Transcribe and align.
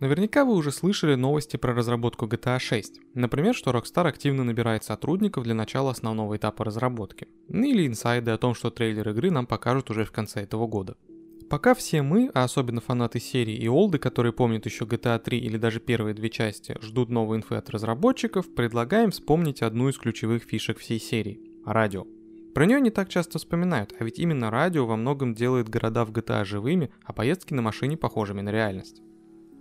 Наверняка 0.00 0.44
вы 0.44 0.54
уже 0.54 0.70
слышали 0.70 1.16
новости 1.16 1.56
про 1.56 1.74
разработку 1.74 2.26
GTA 2.26 2.60
6. 2.60 3.00
Например, 3.14 3.52
что 3.52 3.72
Rockstar 3.72 4.06
активно 4.06 4.44
набирает 4.44 4.84
сотрудников 4.84 5.42
для 5.42 5.54
начала 5.54 5.90
основного 5.90 6.36
этапа 6.36 6.64
разработки. 6.64 7.26
Или 7.48 7.86
инсайды 7.86 8.30
о 8.30 8.38
том, 8.38 8.54
что 8.54 8.70
трейлер 8.70 9.08
игры 9.08 9.32
нам 9.32 9.46
покажут 9.46 9.90
уже 9.90 10.04
в 10.04 10.12
конце 10.12 10.42
этого 10.42 10.68
года. 10.68 10.96
Пока 11.50 11.74
все 11.74 12.02
мы, 12.02 12.30
а 12.34 12.44
особенно 12.44 12.80
фанаты 12.80 13.18
серии 13.18 13.56
и 13.56 13.68
олды, 13.68 13.98
которые 13.98 14.32
помнят 14.32 14.66
еще 14.66 14.84
GTA 14.84 15.18
3 15.18 15.38
или 15.38 15.56
даже 15.56 15.80
первые 15.80 16.14
две 16.14 16.30
части, 16.30 16.76
ждут 16.80 17.08
новой 17.08 17.38
инфы 17.38 17.56
от 17.56 17.70
разработчиков, 17.70 18.54
предлагаем 18.54 19.10
вспомнить 19.10 19.62
одну 19.62 19.88
из 19.88 19.96
ключевых 19.96 20.44
фишек 20.44 20.78
всей 20.78 21.00
серии– 21.00 21.40
радио. 21.66 22.06
Про 22.54 22.66
нее 22.66 22.80
не 22.80 22.90
так 22.90 23.08
часто 23.08 23.38
вспоминают, 23.38 23.94
а 23.98 24.04
ведь 24.04 24.18
именно 24.18 24.50
радио 24.50 24.86
во 24.86 24.96
многом 24.96 25.34
делает 25.34 25.68
города 25.68 26.04
в 26.04 26.12
GTA 26.12 26.44
живыми, 26.44 26.90
а 27.02 27.12
поездки 27.12 27.54
на 27.54 27.62
машине 27.62 27.96
похожими 27.96 28.42
на 28.42 28.50
реальность. 28.50 29.02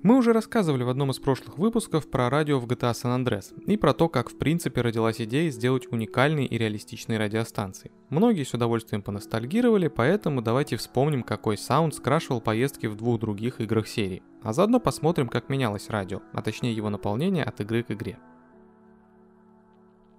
Мы 0.03 0.15
уже 0.15 0.31
рассказывали 0.31 0.83
в 0.83 0.89
одном 0.89 1.09
из 1.09 1.19
прошлых 1.19 1.57
выпусков 1.57 2.09
про 2.09 2.29
радио 2.29 2.59
в 2.59 2.67
GTA 2.67 2.91
San 2.91 3.17
Andreas 3.17 3.53
и 3.65 3.77
про 3.77 3.93
то, 3.93 4.09
как 4.09 4.29
в 4.29 4.37
принципе 4.37 4.81
родилась 4.81 5.19
идея 5.19 5.49
сделать 5.49 5.87
уникальные 5.91 6.45
и 6.45 6.57
реалистичные 6.57 7.17
радиостанции. 7.17 7.91
Многие 8.09 8.43
с 8.43 8.53
удовольствием 8.53 9.01
поностальгировали, 9.01 9.87
поэтому 9.87 10.41
давайте 10.43 10.77
вспомним, 10.77 11.23
какой 11.23 11.57
саунд 11.57 11.95
скрашивал 11.95 12.41
поездки 12.41 12.85
в 12.85 12.95
двух 12.95 13.19
других 13.19 13.59
играх 13.59 13.87
серии. 13.87 14.21
А 14.43 14.53
заодно 14.53 14.79
посмотрим, 14.79 15.29
как 15.29 15.49
менялось 15.49 15.89
радио, 15.89 16.21
а 16.31 16.41
точнее 16.43 16.73
его 16.73 16.89
наполнение 16.89 17.43
от 17.43 17.59
игры 17.59 17.81
к 17.81 17.91
игре. 17.91 18.17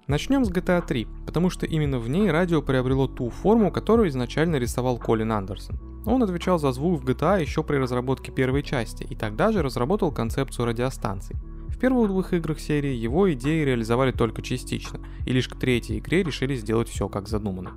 Начнем 0.09 0.43
с 0.43 0.51
GTA 0.51 0.83
3, 0.87 1.07
потому 1.27 1.51
что 1.51 1.67
именно 1.67 1.99
в 1.99 2.09
ней 2.09 2.31
радио 2.31 2.63
приобрело 2.63 3.07
ту 3.07 3.29
форму, 3.29 3.71
которую 3.71 4.09
изначально 4.09 4.57
рисовал 4.57 4.97
Колин 4.97 5.31
Андерсон. 5.31 5.79
Он 6.07 6.23
отвечал 6.23 6.59
за 6.59 6.73
звук 6.73 7.03
в 7.03 7.05
GTA 7.05 7.43
еще 7.43 7.63
при 7.63 7.77
разработке 7.77 8.33
первой 8.33 8.63
части, 8.63 9.05
и 9.05 9.15
тогда 9.15 9.53
же 9.53 9.63
разработал 9.63 10.11
концепцию 10.11 10.65
радиостанций. 10.65 11.37
В 11.69 11.79
первых 11.79 12.09
двух 12.09 12.33
играх 12.33 12.59
серии 12.59 12.95
его 12.95 13.31
идеи 13.35 13.65
реализовали 13.65 14.13
только 14.13 14.41
частично, 14.41 14.99
и 15.27 15.33
лишь 15.33 15.47
к 15.47 15.59
третьей 15.59 15.99
игре 15.99 16.23
решили 16.23 16.55
сделать 16.55 16.89
все 16.89 17.11
как 17.11 17.29
задумано. 17.29 17.73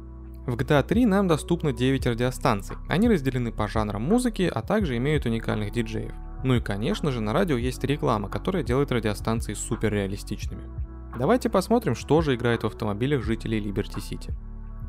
В 0.48 0.56
GTA 0.56 0.84
3 0.84 1.06
нам 1.08 1.28
доступно 1.28 1.73
9 1.73 2.08
радиостанций. 2.08 2.78
Они 2.88 3.10
разделены 3.10 3.52
по 3.52 3.68
жанрам 3.68 4.02
музыки, 4.02 4.50
а 4.50 4.62
также 4.62 4.95
имеют 4.95 5.26
уникальных 5.26 5.73
диджеев. 5.73 6.14
Ну 6.45 6.56
и 6.56 6.62
конечно 6.62 7.12
же 7.12 7.20
на 7.20 7.34
радио 7.34 7.58
есть 7.58 7.84
реклама, 7.84 8.30
которая 8.30 8.64
делает 8.64 8.94
радиостанции 8.94 9.54
суперреалистичными. 9.54 10.91
Давайте 11.17 11.50
посмотрим, 11.50 11.95
что 11.95 12.22
же 12.22 12.36
играет 12.36 12.64
в 12.64 12.67
автомобилях 12.67 13.23
жителей 13.23 13.59
Либерти 13.59 14.00
Сити. 14.00 14.34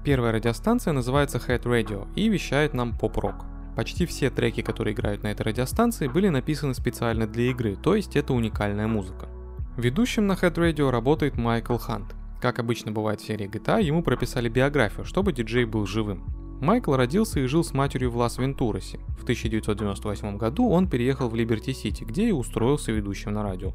Первая 0.05 0.33
радиостанция 0.33 0.93
называется 0.93 1.39
Head 1.39 1.63
Radio 1.65 2.09
и 2.15 2.29
вещает 2.29 2.75
нам 2.75 2.97
поп-рок. 2.97 3.45
Почти 3.77 4.07
все 4.07 4.31
треки, 4.31 4.63
которые 4.63 4.95
играют 4.95 5.23
на 5.23 5.29
этой 5.29 5.43
радиостанции, 5.43 6.07
были 6.07 6.29
написаны 6.29 6.75
специально 6.75 7.27
для 7.27 7.51
игры, 7.51 7.77
то 7.77 7.95
есть 7.95 8.17
это 8.17 8.35
уникальная 8.35 8.87
музыка. 8.87 9.29
Ведущим 9.77 10.27
на 10.27 10.33
Head 10.33 10.55
Radio 10.55 10.91
работает 10.91 11.37
Майкл 11.37 11.77
Хант. 11.77 12.15
Как 12.41 12.59
обычно 12.59 12.93
бывает 12.93 13.21
в 13.21 13.27
серии 13.27 13.49
GTA, 13.49 13.83
ему 13.83 14.03
прописали 14.03 14.49
биографию, 14.49 15.05
чтобы 15.05 15.33
диджей 15.33 15.65
был 15.65 15.87
живым. 15.87 16.25
Майкл 16.61 16.95
родился 16.95 17.41
и 17.41 17.47
жил 17.47 17.65
с 17.65 17.73
матерью 17.73 18.11
в 18.11 18.17
Лас-Вентурасе. 18.17 18.99
В 19.19 19.23
1998 19.23 20.37
году 20.37 20.69
он 20.69 20.89
переехал 20.89 21.29
в 21.29 21.35
Либерти-Сити, 21.35 22.05
где 22.05 22.29
и 22.29 22.33
устроился 22.33 22.93
ведущим 22.93 23.33
на 23.33 23.43
радио. 23.43 23.73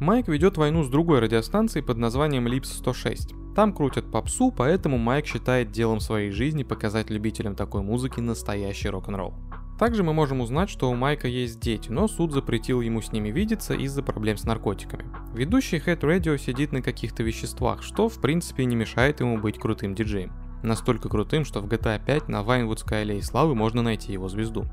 Майк 0.00 0.28
ведет 0.28 0.56
войну 0.56 0.82
с 0.82 0.88
другой 0.88 1.18
радиостанцией 1.18 1.84
под 1.84 1.98
названием 1.98 2.48
Lips 2.48 2.72
106. 2.72 3.34
Там 3.54 3.74
крутят 3.74 4.10
попсу, 4.10 4.50
поэтому 4.50 4.96
Майк 4.96 5.26
считает 5.26 5.72
делом 5.72 6.00
своей 6.00 6.30
жизни 6.30 6.62
показать 6.62 7.10
любителям 7.10 7.54
такой 7.54 7.82
музыки 7.82 8.18
настоящий 8.18 8.88
рок-н-ролл. 8.88 9.34
Также 9.78 10.02
мы 10.02 10.14
можем 10.14 10.40
узнать, 10.40 10.70
что 10.70 10.90
у 10.90 10.94
Майка 10.94 11.28
есть 11.28 11.60
дети, 11.60 11.90
но 11.90 12.08
суд 12.08 12.32
запретил 12.32 12.80
ему 12.80 13.02
с 13.02 13.12
ними 13.12 13.28
видеться 13.28 13.74
из-за 13.74 14.02
проблем 14.02 14.38
с 14.38 14.44
наркотиками. 14.44 15.04
Ведущий 15.34 15.76
Head 15.76 16.00
Radio 16.00 16.38
сидит 16.38 16.72
на 16.72 16.80
каких-то 16.80 17.22
веществах, 17.22 17.82
что 17.82 18.08
в 18.08 18.22
принципе 18.22 18.64
не 18.64 18.76
мешает 18.76 19.20
ему 19.20 19.36
быть 19.36 19.58
крутым 19.58 19.94
диджеем. 19.94 20.32
Настолько 20.62 21.10
крутым, 21.10 21.44
что 21.44 21.60
в 21.60 21.66
GTA 21.66 22.02
5 22.02 22.28
на 22.28 22.42
Вайнвудской 22.42 23.02
аллее 23.02 23.22
славы 23.22 23.54
можно 23.54 23.82
найти 23.82 24.14
его 24.14 24.30
звезду. 24.30 24.64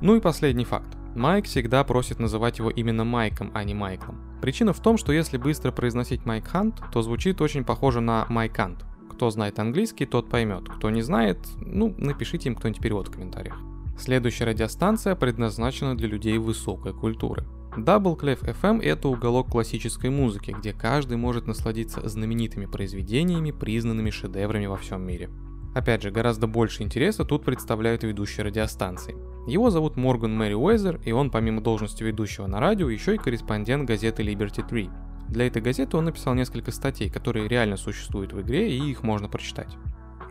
Ну 0.00 0.16
и 0.16 0.20
последний 0.20 0.64
факт. 0.64 0.96
Майк 1.14 1.44
всегда 1.44 1.84
просит 1.84 2.18
называть 2.18 2.58
его 2.58 2.70
именно 2.70 3.04
Майком, 3.04 3.50
а 3.54 3.64
не 3.64 3.74
Майклом. 3.74 4.20
Причина 4.40 4.72
в 4.72 4.80
том, 4.80 4.96
что 4.96 5.12
если 5.12 5.36
быстро 5.36 5.70
произносить 5.70 6.24
Майк 6.24 6.48
Хант, 6.48 6.82
то 6.92 7.02
звучит 7.02 7.40
очень 7.40 7.64
похоже 7.64 8.00
на 8.00 8.26
Майк 8.28 8.56
Хант. 8.56 8.84
Кто 9.10 9.30
знает 9.30 9.58
английский, 9.58 10.06
тот 10.06 10.30
поймет. 10.30 10.68
Кто 10.68 10.90
не 10.90 11.02
знает, 11.02 11.38
ну, 11.60 11.94
напишите 11.98 12.48
им 12.48 12.56
кто-нибудь 12.56 12.82
перевод 12.82 13.08
в 13.08 13.12
комментариях. 13.12 13.58
Следующая 13.98 14.46
радиостанция 14.46 15.14
предназначена 15.14 15.96
для 15.96 16.08
людей 16.08 16.38
высокой 16.38 16.92
культуры. 16.94 17.44
Double 17.76 18.18
Clef 18.18 18.40
FM– 18.42 18.80
это 18.82 19.08
уголок 19.08 19.48
классической 19.48 20.10
музыки, 20.10 20.54
где 20.58 20.72
каждый 20.72 21.16
может 21.16 21.46
насладиться 21.46 22.06
знаменитыми 22.06 22.66
произведениями, 22.66 23.50
признанными 23.50 24.10
шедеврами 24.10 24.66
во 24.66 24.76
всем 24.76 25.02
мире. 25.06 25.30
Опять 25.74 26.02
же, 26.02 26.10
гораздо 26.10 26.46
больше 26.46 26.82
интереса 26.82 27.24
тут 27.24 27.44
представляют 27.44 28.02
ведущие 28.02 28.44
радиостанции. 28.44 29.16
Его 29.46 29.70
зовут 29.70 29.96
Морган 29.96 30.36
Мэри 30.36 30.54
Уэзер, 30.54 31.00
и 31.04 31.12
он 31.12 31.30
помимо 31.30 31.60
должности 31.60 32.02
ведущего 32.02 32.46
на 32.46 32.60
радио 32.60 32.88
еще 32.88 33.16
и 33.16 33.18
корреспондент 33.18 33.88
газеты 33.88 34.22
Liberty 34.22 34.68
Tree. 34.68 34.90
Для 35.28 35.46
этой 35.46 35.60
газеты 35.60 35.96
он 35.96 36.04
написал 36.04 36.34
несколько 36.34 36.70
статей, 36.70 37.10
которые 37.10 37.48
реально 37.48 37.76
существуют 37.76 38.32
в 38.32 38.40
игре, 38.40 38.70
и 38.70 38.90
их 38.90 39.02
можно 39.02 39.28
прочитать. 39.28 39.76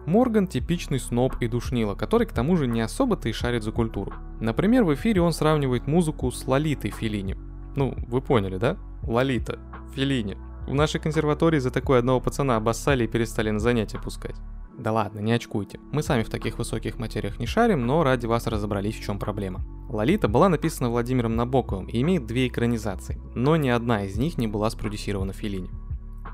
Морган 0.05 0.47
типичный 0.47 0.99
сноб 0.99 1.35
и 1.41 1.47
душнило, 1.47 1.93
который 1.95 2.25
к 2.25 2.33
тому 2.33 2.55
же 2.55 2.67
не 2.67 2.81
особо-то 2.81 3.27
и 3.27 3.33
шарит 3.33 3.63
за 3.63 3.71
культуру. 3.71 4.13
Например, 4.39 4.83
в 4.83 4.93
эфире 4.93 5.21
он 5.21 5.33
сравнивает 5.33 5.87
музыку 5.87 6.31
с 6.31 6.47
Лолитой 6.47 6.91
Филини. 6.91 7.35
Ну, 7.75 7.93
вы 8.07 8.21
поняли, 8.21 8.57
да? 8.57 8.77
Лолита, 9.03 9.59
Филини. 9.93 10.37
В 10.67 10.73
нашей 10.73 11.01
консерватории 11.01 11.59
за 11.59 11.71
такое 11.71 11.99
одного 11.99 12.19
пацана 12.19 12.55
обоссали 12.55 13.03
и 13.03 13.07
перестали 13.07 13.49
на 13.49 13.59
занятия 13.59 13.99
пускать. 13.99 14.35
Да 14.77 14.91
ладно, 14.91 15.19
не 15.19 15.33
очкуйте. 15.33 15.79
Мы 15.91 16.01
сами 16.01 16.23
в 16.23 16.29
таких 16.29 16.57
высоких 16.57 16.97
материях 16.97 17.39
не 17.39 17.45
шарим, 17.45 17.85
но 17.85 18.03
ради 18.03 18.25
вас 18.25 18.47
разобрались, 18.47 18.95
в 18.95 19.03
чем 19.03 19.19
проблема. 19.19 19.61
Лолита 19.89 20.27
была 20.27 20.49
написана 20.49 20.89
Владимиром 20.89 21.35
Набоковым 21.35 21.87
и 21.87 22.01
имеет 22.01 22.25
две 22.25 22.47
экранизации, 22.47 23.19
но 23.35 23.57
ни 23.57 23.69
одна 23.69 24.05
из 24.05 24.17
них 24.17 24.37
не 24.37 24.47
была 24.47 24.69
спродюсирована 24.69 25.33
Филини. 25.33 25.69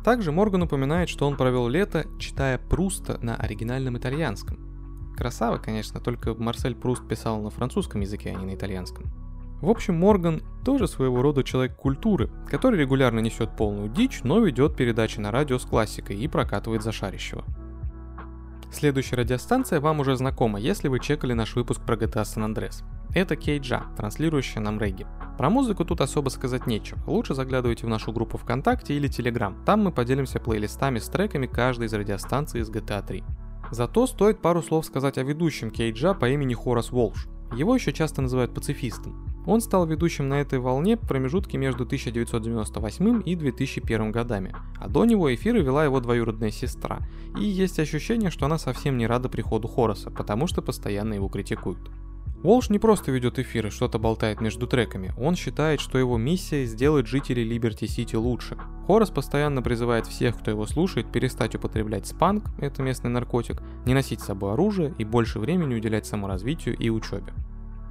Также 0.03 0.31
Морган 0.31 0.61
упоминает, 0.61 1.09
что 1.09 1.27
он 1.27 1.35
провел 1.35 1.67
лето, 1.67 2.05
читая 2.19 2.57
Пруста 2.57 3.19
на 3.21 3.35
оригинальном 3.35 3.97
итальянском. 3.97 5.13
Красава, 5.17 5.57
конечно, 5.57 5.99
только 5.99 6.35
Марсель 6.35 6.75
Пруст 6.75 7.07
писал 7.07 7.41
на 7.41 7.49
французском 7.49 8.01
языке, 8.01 8.33
а 8.33 8.39
не 8.39 8.45
на 8.45 8.55
итальянском. 8.55 9.11
В 9.59 9.69
общем, 9.69 9.95
Морган 9.95 10.43
тоже 10.63 10.87
своего 10.87 11.23
рода 11.23 11.43
человек 11.43 11.75
культуры, 11.75 12.29
который 12.47 12.79
регулярно 12.79 13.19
несет 13.19 13.57
полную 13.57 13.89
дичь, 13.89 14.21
но 14.23 14.39
ведет 14.39 14.75
передачи 14.75 15.19
на 15.19 15.31
радио 15.31 15.57
с 15.57 15.65
классикой 15.65 16.17
и 16.17 16.27
прокатывает 16.27 16.83
за 16.83 16.91
шарящего. 16.91 17.43
Следующая 18.71 19.15
радиостанция 19.15 19.79
вам 19.79 20.01
уже 20.01 20.15
знакома, 20.17 20.59
если 20.59 20.87
вы 20.87 20.99
чекали 20.99 21.33
наш 21.33 21.55
выпуск 21.55 21.81
про 21.81 21.95
GTA 21.95 22.23
San 22.23 22.45
Andreas. 22.45 22.83
Это 23.15 23.35
Кейджа, 23.35 23.85
транслирующая 23.95 24.61
нам 24.61 24.79
регги. 24.79 25.07
Про 25.37 25.49
музыку 25.49 25.85
тут 25.85 26.01
особо 26.01 26.29
сказать 26.29 26.67
нечего. 26.67 26.99
Лучше 27.07 27.33
заглядывайте 27.33 27.85
в 27.85 27.89
нашу 27.89 28.11
группу 28.11 28.37
ВКонтакте 28.37 28.95
или 28.95 29.07
Телеграм. 29.07 29.63
Там 29.65 29.83
мы 29.83 29.91
поделимся 29.91 30.39
плейлистами 30.39 30.99
с 30.99 31.07
треками 31.07 31.47
каждой 31.47 31.87
из 31.87 31.93
радиостанций 31.93 32.61
из 32.61 32.69
GTA 32.69 33.05
3. 33.05 33.23
Зато 33.71 34.07
стоит 34.07 34.41
пару 34.41 34.61
слов 34.61 34.85
сказать 34.85 35.17
о 35.17 35.23
ведущем 35.23 35.71
Кейджа 35.71 36.13
по 36.13 36.29
имени 36.29 36.53
Хорас 36.53 36.91
Волш. 36.91 37.27
Его 37.53 37.75
еще 37.75 37.93
часто 37.93 38.21
называют 38.21 38.53
пацифистом. 38.53 39.36
Он 39.47 39.61
стал 39.61 39.87
ведущим 39.87 40.27
на 40.27 40.41
этой 40.41 40.59
волне 40.59 40.97
в 40.97 41.07
промежутке 41.07 41.57
между 41.57 41.85
1998 41.85 43.23
и 43.25 43.35
2001 43.35 44.11
годами, 44.11 44.53
а 44.77 44.89
до 44.89 45.05
него 45.05 45.33
эфиры 45.33 45.61
вела 45.61 45.85
его 45.85 46.01
двоюродная 46.01 46.51
сестра, 46.51 46.99
и 47.39 47.45
есть 47.45 47.79
ощущение, 47.79 48.29
что 48.29 48.45
она 48.45 48.57
совсем 48.57 48.97
не 48.97 49.07
рада 49.07 49.29
приходу 49.29 49.69
Хораса, 49.69 50.11
потому 50.11 50.47
что 50.47 50.61
постоянно 50.61 51.13
его 51.13 51.29
критикуют. 51.29 51.89
Волш 52.43 52.69
не 52.69 52.77
просто 52.77 53.09
ведет 53.11 53.39
эфиры, 53.39 53.71
что-то 53.71 53.99
болтает 53.99 54.41
между 54.41 54.67
треками, 54.67 55.13
он 55.17 55.37
считает, 55.37 55.79
что 55.79 55.97
его 55.97 56.17
миссия 56.17 56.65
сделать 56.65 57.07
жителей 57.07 57.45
Либерти-Сити 57.45 58.17
лучше. 58.17 58.57
Хорас 58.85 59.09
постоянно 59.11 59.61
призывает 59.61 60.07
всех, 60.07 60.37
кто 60.37 60.51
его 60.51 60.65
слушает, 60.65 61.09
перестать 61.09 61.55
употреблять 61.55 62.05
спанк, 62.05 62.43
это 62.59 62.83
местный 62.83 63.09
наркотик, 63.09 63.61
не 63.85 63.93
носить 63.93 64.19
с 64.19 64.25
собой 64.25 64.51
оружие 64.53 64.93
и 64.97 65.05
больше 65.05 65.39
времени 65.39 65.73
уделять 65.73 66.05
саморазвитию 66.05 66.75
и 66.77 66.89
учебе. 66.89 67.33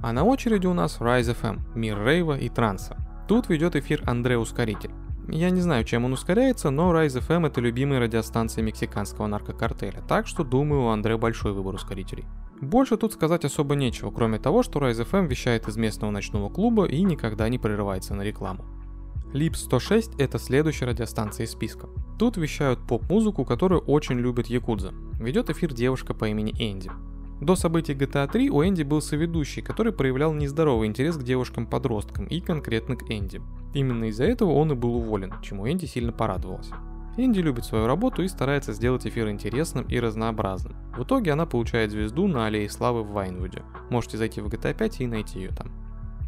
А 0.01 0.13
на 0.13 0.23
очереди 0.23 0.67
у 0.67 0.73
нас 0.73 0.99
Rise 0.99 1.35
FM, 1.41 1.59
мир 1.75 2.03
рейва 2.03 2.37
и 2.37 2.49
транса. 2.49 2.97
Тут 3.27 3.49
ведет 3.49 3.75
эфир 3.75 4.03
Андре 4.05 4.37
Ускоритель. 4.37 4.91
Я 5.27 5.49
не 5.49 5.59
знаю, 5.59 5.83
чем 5.83 6.05
он 6.05 6.13
ускоряется, 6.13 6.69
но 6.69 6.93
Rise 6.93 7.19
FM 7.19 7.47
это 7.47 7.59
любимая 7.59 7.99
радиостанция 7.99 8.63
мексиканского 8.63 9.27
наркокартеля, 9.27 10.01
так 10.07 10.25
что 10.25 10.43
думаю, 10.43 10.83
у 10.83 10.87
Андре 10.87 11.17
большой 11.17 11.51
выбор 11.51 11.75
ускорителей. 11.75 12.25
Больше 12.61 12.95
тут 12.95 13.13
сказать 13.13 13.43
особо 13.43 13.75
нечего, 13.75 14.09
кроме 14.09 14.39
того, 14.39 14.63
что 14.63 14.79
Rise 14.79 15.05
FM 15.05 15.27
вещает 15.27 15.67
из 15.67 15.75
местного 15.75 16.11
ночного 16.11 16.49
клуба 16.49 16.85
и 16.85 17.03
никогда 17.03 17.49
не 17.49 17.59
прерывается 17.59 18.13
на 18.13 18.21
рекламу. 18.21 18.63
Lips 19.33 19.57
106– 19.57 20.15
это 20.17 20.39
следующая 20.39 20.85
радиостанция 20.85 21.45
из 21.45 21.51
списка. 21.51 21.89
Тут 22.17 22.37
вещают 22.37 22.79
поп-музыку, 22.87 23.43
которую 23.43 23.81
очень 23.81 24.17
любит 24.17 24.47
Якудза. 24.47 24.93
Ведет 25.19 25.49
эфир 25.49 25.73
девушка 25.73 26.13
по 26.13 26.29
имени 26.29 26.53
Энди. 26.57 26.89
До 27.39 27.55
событий 27.55 27.93
GTA 27.93 28.31
3 28.31 28.49
у 28.49 28.63
Энди 28.63 28.81
был 28.81 28.99
соведущий, 28.99 29.61
который 29.61 29.93
проявлял 29.93 30.33
нездоровый 30.33 30.87
интерес 30.87 31.17
к 31.17 31.23
девушкам-подросткам 31.23 32.25
и 32.25 32.39
конкретно 32.39 32.95
к 32.95 33.03
Энди. 33.11 33.41
Именно 33.75 34.05
из-за 34.05 34.23
этого 34.23 34.53
он 34.53 34.71
и 34.71 34.75
был 34.75 34.95
уволен, 34.95 35.33
чему 35.43 35.69
Энди 35.69 35.85
сильно 35.85 36.11
порадовался. 36.11 36.73
Энди 37.15 37.39
любит 37.39 37.65
свою 37.65 37.85
работу 37.85 38.23
и 38.23 38.27
старается 38.27 38.73
сделать 38.73 39.05
эфир 39.05 39.29
интересным 39.29 39.85
и 39.85 39.99
разнообразным. 39.99 40.75
В 40.95 41.03
итоге 41.03 41.31
она 41.31 41.45
получает 41.45 41.91
звезду 41.91 42.27
на 42.27 42.47
Аллее 42.47 42.69
Славы 42.69 43.03
в 43.03 43.11
Вайнвуде. 43.11 43.63
Можете 43.91 44.17
зайти 44.17 44.41
в 44.41 44.47
GTA 44.47 44.75
5 44.75 45.01
и 45.01 45.07
найти 45.07 45.39
ее 45.39 45.49
там. 45.49 45.71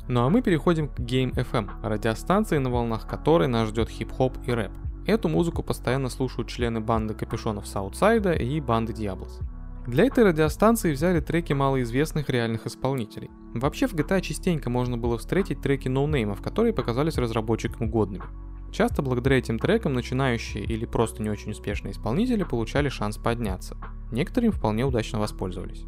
Ну 0.07 0.25
а 0.25 0.29
мы 0.29 0.41
переходим 0.41 0.89
к 0.89 1.00
Game 1.00 1.33
FM, 1.33 1.69
радиостанции, 1.83 2.57
на 2.57 2.69
волнах 2.69 3.07
которой 3.07 3.47
нас 3.47 3.69
ждет 3.69 3.89
хип-хоп 3.89 4.38
и 4.45 4.51
рэп. 4.51 4.71
Эту 5.07 5.27
музыку 5.27 5.63
постоянно 5.63 6.09
слушают 6.09 6.50
члены 6.50 6.81
банды 6.81 7.15
Капюшонов 7.15 7.67
Саутсайда 7.67 8.33
и 8.33 8.59
банды 8.59 8.94
Диаблос. 8.94 9.39
Для 9.87 10.05
этой 10.05 10.23
радиостанции 10.23 10.91
взяли 10.91 11.19
треки 11.19 11.53
малоизвестных 11.53 12.29
реальных 12.29 12.67
исполнителей. 12.67 13.29
Вообще 13.53 13.87
в 13.87 13.93
GTA 13.93 14.21
частенько 14.21 14.69
можно 14.69 14.97
было 14.97 15.17
встретить 15.17 15.61
треки 15.61 15.87
ноунеймов, 15.87 16.41
которые 16.41 16.73
показались 16.73 17.17
разработчикам 17.17 17.89
годными. 17.89 18.25
Часто 18.71 19.01
благодаря 19.01 19.39
этим 19.39 19.57
трекам 19.57 19.93
начинающие 19.93 20.63
или 20.63 20.85
просто 20.85 21.23
не 21.23 21.29
очень 21.29 21.51
успешные 21.51 21.93
исполнители 21.93 22.43
получали 22.43 22.89
шанс 22.89 23.17
подняться. 23.17 23.77
Некоторые 24.11 24.49
им 24.49 24.53
вполне 24.53 24.85
удачно 24.85 25.19
воспользовались. 25.19 25.85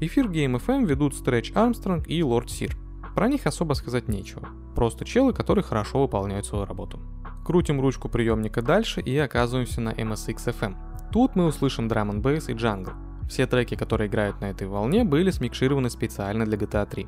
Эфир 0.00 0.26
Game 0.26 0.60
FM 0.60 0.84
ведут 0.84 1.14
Stretch 1.14 1.54
Armstrong 1.54 2.04
и 2.06 2.20
Lord 2.20 2.46
Sir. 2.46 2.72
Про 3.14 3.28
них 3.28 3.46
особо 3.46 3.72
сказать 3.72 4.08
нечего. 4.08 4.48
Просто 4.76 5.04
челы, 5.04 5.32
которые 5.32 5.64
хорошо 5.64 6.02
выполняют 6.02 6.44
свою 6.46 6.66
работу. 6.66 7.00
Крутим 7.44 7.80
ручку 7.80 8.08
приемника 8.08 8.60
дальше 8.60 9.00
и 9.00 9.16
оказываемся 9.16 9.80
на 9.80 9.90
MSX 9.90 10.54
FM. 10.54 10.76
Тут 11.10 11.34
мы 11.34 11.46
услышим 11.46 11.88
драм 11.88 12.10
н 12.10 12.20
и 12.20 12.52
джангл. 12.52 12.92
Все 13.28 13.46
треки, 13.46 13.74
которые 13.74 14.08
играют 14.08 14.40
на 14.40 14.46
этой 14.46 14.66
волне, 14.66 15.04
были 15.04 15.30
смикшированы 15.30 15.90
специально 15.90 16.44
для 16.44 16.56
GTA 16.56 16.88
3. 16.88 17.06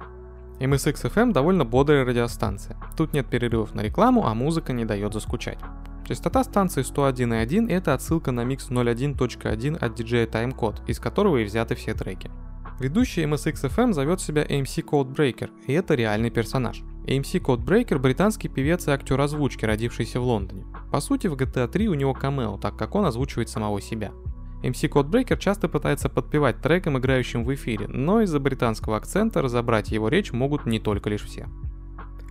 MSX 0.61 1.11
FM 1.11 1.32
довольно 1.32 1.64
бодрая 1.64 2.05
радиостанция. 2.05 2.76
Тут 2.96 3.14
нет 3.14 3.26
перерывов 3.26 3.75
на 3.75 3.81
рекламу, 3.81 4.26
а 4.26 4.34
музыка 4.34 4.75
не 4.75 4.84
дает 4.84 5.14
заскучать. 5.14 5.58
Частота 6.06 6.44
станции 6.44 6.82
101.1 6.82 7.70
это 7.70 7.94
отсылка 7.94 8.32
на 8.32 8.44
микс 8.44 8.69
01.1 8.69 9.76
от 9.76 9.99
DJ 9.99 10.31
Timecode, 10.31 10.82
из 10.87 10.99
которого 10.99 11.38
и 11.38 11.44
взяты 11.44 11.75
все 11.75 11.94
треки. 11.94 12.31
Ведущий 12.78 13.25
MSX 13.25 13.70
FM 13.75 13.93
зовет 13.93 14.20
себя 14.20 14.43
MC 14.43 14.84
Codebreaker, 14.84 15.50
и 15.66 15.73
это 15.73 15.94
реальный 15.94 16.31
персонаж. 16.31 16.82
AMC 17.06 17.40
Codebreaker– 17.40 17.99
британский 18.00 18.49
певец 18.49 18.88
и 18.88 18.90
актер 18.90 19.20
озвучки, 19.20 19.64
родившийся 19.64 20.20
в 20.20 20.25
Лондоне. 20.25 20.64
По 20.90 21.00
сути, 21.00 21.26
в 21.26 21.34
GTA 21.34 21.69
3 21.69 21.88
у 21.88 21.94
него 21.94 22.12
камео, 22.12 22.58
так 22.58 22.76
как 22.76 22.94
он 22.94 23.05
озвучивает 23.05 23.49
самого 23.49 23.81
себя. 23.81 24.12
MC 24.62 24.90
Codebreaker 24.90 25.38
часто 25.38 25.68
пытается 25.68 26.08
подпевать 26.08 26.60
трекам, 26.60 26.98
играющим 26.98 27.44
в 27.44 27.54
эфире, 27.54 27.88
но 27.88 28.20
из-за 28.22 28.40
британского 28.40 28.96
акцента 28.96 29.42
разобрать 29.42 29.90
его 29.90 30.08
речь 30.08 30.32
могут 30.32 30.66
не 30.66 30.78
только 30.78 31.10
лишь 31.10 31.24
все. 31.24 31.48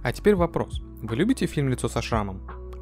А 0.04 0.12
теперь 0.12 0.36
вопрос. 0.36 0.82
Вы 1.02 1.16
любите 1.16 1.46
фильм 1.46 1.70
«Лицо 1.70 1.88
со 1.88 2.02
шрамом»? 2.02 2.42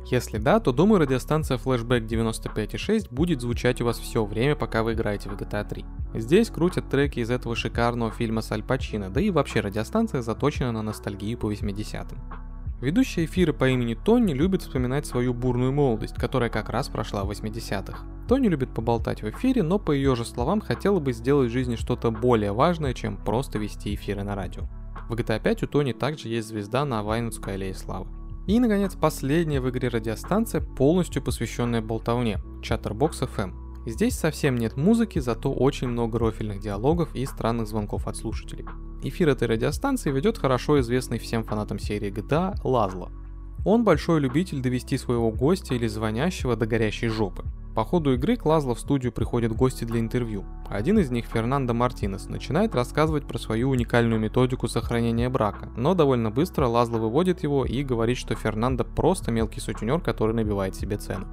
Если 0.09 0.37
да, 0.37 0.61
то 0.61 0.71
думаю 0.71 1.01
радиостанция 1.01 1.57
Flashback 1.57 2.07
95.6 2.07 3.07
будет 3.11 3.41
звучать 3.41 3.81
у 3.81 3.85
вас 3.85 3.99
все 3.99 4.23
время, 4.23 4.55
пока 4.55 4.81
вы 4.83 4.93
играете 4.93 5.29
в 5.29 5.33
GTA 5.33 5.67
3. 5.67 5.85
Здесь 6.15 6.49
крутят 6.49 6.89
треки 6.89 7.19
из 7.19 7.29
этого 7.29 7.55
шикарного 7.55 8.11
фильма 8.11 8.41
с 8.41 8.51
Аль 8.53 8.63
Пачино, 8.63 9.09
да 9.09 9.19
и 9.19 9.31
вообще 9.31 9.59
радиостанция 9.59 10.21
заточена 10.21 10.71
на 10.71 10.81
ностальгию 10.81 11.37
по 11.37 11.51
80-м. 11.51 12.17
Ведущая 12.79 13.25
эфира 13.25 13.53
по 13.53 13.67
имени 13.67 13.95
Тони 13.95 14.33
любит 14.33 14.61
вспоминать 14.61 15.07
свою 15.07 15.33
бурную 15.33 15.71
молодость, 15.71 16.13
которая 16.13 16.51
как 16.51 16.69
раз 16.69 16.89
прошла 16.89 17.23
в 17.23 17.31
80-х. 17.31 18.05
Тони 18.27 18.49
любит 18.49 18.71
поболтать 18.71 19.23
в 19.23 19.29
эфире, 19.31 19.63
но 19.63 19.79
по 19.79 19.91
ее 19.91 20.15
же 20.15 20.23
словам 20.23 20.61
хотела 20.61 20.99
бы 20.99 21.11
сделать 21.11 21.49
в 21.49 21.53
жизни 21.53 21.75
что-то 21.75 22.11
более 22.11 22.51
важное, 22.51 22.93
чем 22.93 23.17
просто 23.17 23.57
вести 23.57 23.95
эфиры 23.95 24.21
на 24.21 24.35
радио. 24.35 24.69
В 25.09 25.15
GTA 25.15 25.41
5 25.41 25.63
у 25.63 25.67
Тони 25.67 25.93
также 25.93 26.27
есть 26.27 26.49
звезда 26.49 26.85
на 26.85 27.01
Вайнутской 27.01 27.55
аллее 27.55 27.73
славы. 27.73 28.07
И, 28.45 28.59
наконец, 28.59 28.95
последняя 28.95 29.59
в 29.59 29.69
игре 29.69 29.87
радиостанция, 29.87 30.61
полностью 30.61 31.23
посвященная 31.23 31.81
болтовне– 31.81 32.37
Chatterbox 32.61 33.27
FM. 33.35 33.66
Здесь 33.87 34.15
совсем 34.15 34.57
нет 34.57 34.75
музыки, 34.75 35.19
зато 35.19 35.49
очень 35.49 35.87
много 35.87 36.19
рофильных 36.19 36.59
диалогов 36.59 37.15
и 37.15 37.25
странных 37.25 37.69
звонков 37.69 38.05
от 38.05 38.17
слушателей. 38.17 38.65
Эфир 39.01 39.29
этой 39.29 39.47
радиостанции 39.47 40.11
ведет 40.11 40.37
хорошо 40.37 40.81
известный 40.81 41.19
всем 41.19 41.45
фанатам 41.45 41.79
серии 41.79 42.11
GTA 42.11 42.55
Лазло. 42.65 43.13
Он 43.63 43.85
большой 43.85 44.19
любитель 44.19 44.61
довести 44.61 44.97
своего 44.97 45.31
гостя 45.31 45.73
или 45.73 45.87
звонящего 45.87 46.57
до 46.57 46.65
горящей 46.65 47.07
жопы. 47.07 47.45
По 47.75 47.85
ходу 47.85 48.13
игры 48.13 48.35
к 48.35 48.45
Лазло 48.45 48.75
в 48.75 48.79
студию 48.81 49.13
приходят 49.13 49.53
гости 49.53 49.85
для 49.85 50.01
интервью. 50.01 50.43
Один 50.69 50.99
из 50.99 51.09
них, 51.09 51.25
Фернандо 51.25 51.73
Мартинес, 51.73 52.27
начинает 52.27 52.75
рассказывать 52.75 53.25
про 53.25 53.37
свою 53.39 53.69
уникальную 53.69 54.19
методику 54.19 54.67
сохранения 54.67 55.29
брака, 55.29 55.69
но 55.77 55.93
довольно 55.93 56.29
быстро 56.29 56.67
Лазло 56.67 56.97
выводит 56.97 57.41
его 57.43 57.63
и 57.63 57.83
говорит, 57.83 58.17
что 58.17 58.35
Фернандо 58.35 58.83
просто 58.83 59.31
мелкий 59.31 59.61
сутенер, 59.61 60.01
который 60.01 60.35
набивает 60.35 60.75
себе 60.75 60.97
цену. 60.97 61.25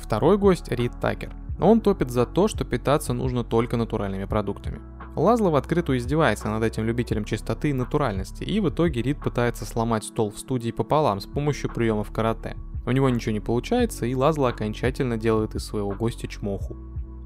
Второй 0.00 0.38
гость– 0.38 0.68
Рид 0.72 0.92
Такер. 1.00 1.32
Он 1.60 1.80
топит 1.80 2.10
за 2.10 2.26
то, 2.26 2.48
что 2.48 2.64
питаться 2.64 3.12
нужно 3.12 3.44
только 3.44 3.76
натуральными 3.76 4.24
продуктами. 4.24 4.80
Лазло 5.16 5.50
в 5.50 5.56
открытую 5.56 5.98
издевается 5.98 6.48
над 6.48 6.62
этим 6.62 6.84
любителем 6.84 7.24
чистоты 7.24 7.70
и 7.70 7.74
натуральности, 7.74 8.44
и 8.44 8.60
в 8.60 8.68
итоге 8.68 9.02
Рид 9.02 9.18
пытается 9.18 9.66
сломать 9.66 10.04
стол 10.04 10.30
в 10.30 10.38
студии 10.38 10.70
пополам 10.70 11.20
с 11.20 11.26
помощью 11.26 11.70
приемов 11.70 12.12
карате. 12.12 12.56
У 12.86 12.92
него 12.92 13.10
ничего 13.10 13.32
не 13.32 13.40
получается, 13.40 14.06
и 14.06 14.14
Лазло 14.14 14.48
окончательно 14.48 15.16
делает 15.16 15.54
из 15.54 15.64
своего 15.64 15.90
гостя 15.90 16.28
чмоху. 16.28 16.76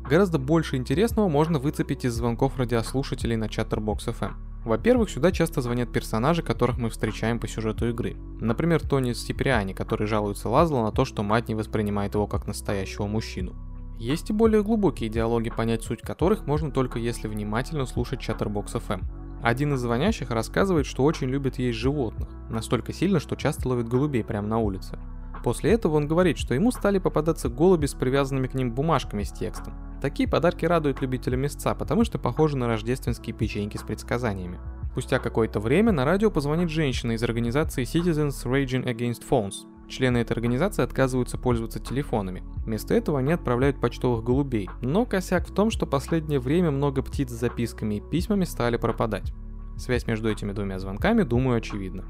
Гораздо 0.09 0.39
больше 0.39 0.77
интересного 0.77 1.29
можно 1.29 1.59
выцепить 1.59 2.05
из 2.05 2.15
звонков 2.15 2.59
радиослушателей 2.59 3.37
на 3.37 3.45
Chatterbox 3.45 4.09
FM. 4.09 4.33
Во-первых, 4.65 5.11
сюда 5.11 5.31
часто 5.31 5.61
звонят 5.61 5.93
персонажи, 5.93 6.43
которых 6.43 6.79
мы 6.79 6.91
встречаем 6.91 7.39
по 7.39 7.47
сюжету 7.47 7.89
игры. 7.89 8.17
Например, 8.41 8.81
Тони 8.81 9.13
Стиприани, 9.13 9.75
который 9.75 10.07
жалуется 10.07 10.49
Лазло 10.49 10.83
на 10.83 10.91
то, 10.91 11.05
что 11.05 11.23
мать 11.23 11.49
не 11.49 11.55
воспринимает 11.55 12.15
его 12.15 12.27
как 12.27 12.47
настоящего 12.47 13.07
мужчину. 13.07 13.55
Есть 13.99 14.31
и 14.31 14.33
более 14.33 14.63
глубокие 14.63 15.09
диалоги, 15.09 15.51
понять 15.51 15.83
суть 15.83 16.03
которых 16.03 16.47
можно 16.47 16.71
только 16.71 16.99
если 16.99 17.29
внимательно 17.29 17.87
слушать 17.87 18.21
Chatterbox 18.21 18.75
FM. 18.75 19.03
Один 19.43 19.75
из 19.75 19.81
звонящих 19.81 20.31
рассказывает, 20.31 20.87
что 20.87 21.05
очень 21.05 21.29
любит 21.29 21.59
есть 21.59 21.79
животных, 21.79 22.29
настолько 22.51 22.93
сильно, 22.93 23.21
что 23.21 23.37
часто 23.37 23.69
ловит 23.69 23.89
голубей 23.89 24.25
прямо 24.25 24.49
на 24.49 24.59
улице. 24.59 24.99
После 25.45 25.73
этого 25.73 25.97
он 25.97 26.07
говорит, 26.07 26.39
что 26.39 26.55
ему 26.55 26.71
стали 26.71 26.99
попадаться 26.99 27.51
голуби 27.51 27.85
с 27.85 27.93
привязанными 27.93 28.47
к 28.47 28.55
ним 28.55 28.73
бумажками 28.73 29.23
с 29.23 29.31
текстом. 29.31 29.75
Такие 30.01 30.27
подарки 30.27 30.65
радуют 30.65 31.03
любителя 31.03 31.37
мясца, 31.37 31.75
потому 31.75 32.05
что 32.05 32.19
похожи 32.19 32.57
на 32.57 32.67
рождественские 32.67 33.37
печеньки 33.37 33.77
с 33.77 33.83
предсказаниями. 33.83 34.59
Спустя 34.93 35.19
какое-то 35.19 35.61
время 35.61 35.93
на 35.93 36.07
радио 36.07 36.31
позвонит 36.31 36.71
женщина 36.71 37.13
из 37.13 37.23
организации 37.23 37.83
Citizens 37.83 38.47
Raging 38.47 38.85
Against 38.87 39.23
Phones. 39.29 39.67
Члены 39.89 40.19
этой 40.19 40.33
организации 40.33 40.83
отказываются 40.83 41.39
пользоваться 41.39 41.79
телефонами. 41.79 42.43
Вместо 42.65 42.95
этого 42.95 43.19
они 43.19 43.33
отправляют 43.33 43.81
почтовых 43.81 44.25
голубей. 44.25 44.69
Но 44.81 45.05
косяк 45.05 45.49
в 45.49 45.55
том, 45.55 45.71
что 45.71 45.87
последнее 45.87 46.41
время 46.41 46.71
много 46.71 47.03
птиц 47.03 47.31
с 47.31 47.41
записками 47.41 47.97
и 47.97 48.01
письмами 48.01 48.45
стали 48.45 48.77
пропадать. 48.77 49.33
Связь 49.77 50.07
между 50.07 50.31
этими 50.31 50.53
двумя 50.53 50.79
звонками, 50.79 51.23
думаю, 51.23 51.59
очевидна. 51.59 52.05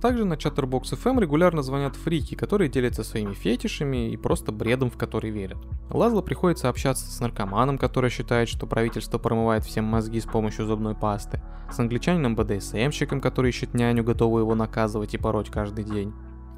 Также 0.00 0.24
на 0.24 0.34
Chatterbox 0.34 0.92
FM 0.92 1.20
регулярно 1.20 1.62
звонят 1.62 1.96
фрики, 1.96 2.36
которые 2.36 2.70
делятся 2.70 3.02
своими 3.02 3.34
фетишами 3.34 4.12
и 4.12 4.16
просто 4.16 4.52
бредом, 4.52 4.90
в 4.90 4.96
который 4.96 5.30
верят. 5.30 5.58
Лазло 5.90 6.22
приходится 6.22 6.68
общаться 6.68 7.10
с 7.10 7.18
наркоманом, 7.18 7.78
который 7.78 8.08
считает, 8.08 8.48
что 8.48 8.68
правительство 8.68 9.18
промывает 9.18 9.64
всем 9.64 9.84
мозги 9.84 10.20
с 10.20 10.24
помощью 10.24 10.66
зубной 10.66 10.94
пасты, 10.94 11.42
с 11.72 11.80
англичанином 11.80 12.36
БДСМщиком, 12.36 13.20
который 13.20 13.48
ищет 13.50 13.74
няню, 13.74 14.04
готовую 14.04 14.42
его 14.42 14.54
наказывать 14.54 15.14
и 15.14 15.18
пороть 15.18 15.50
каждый 15.50 15.82
день. 15.84 16.12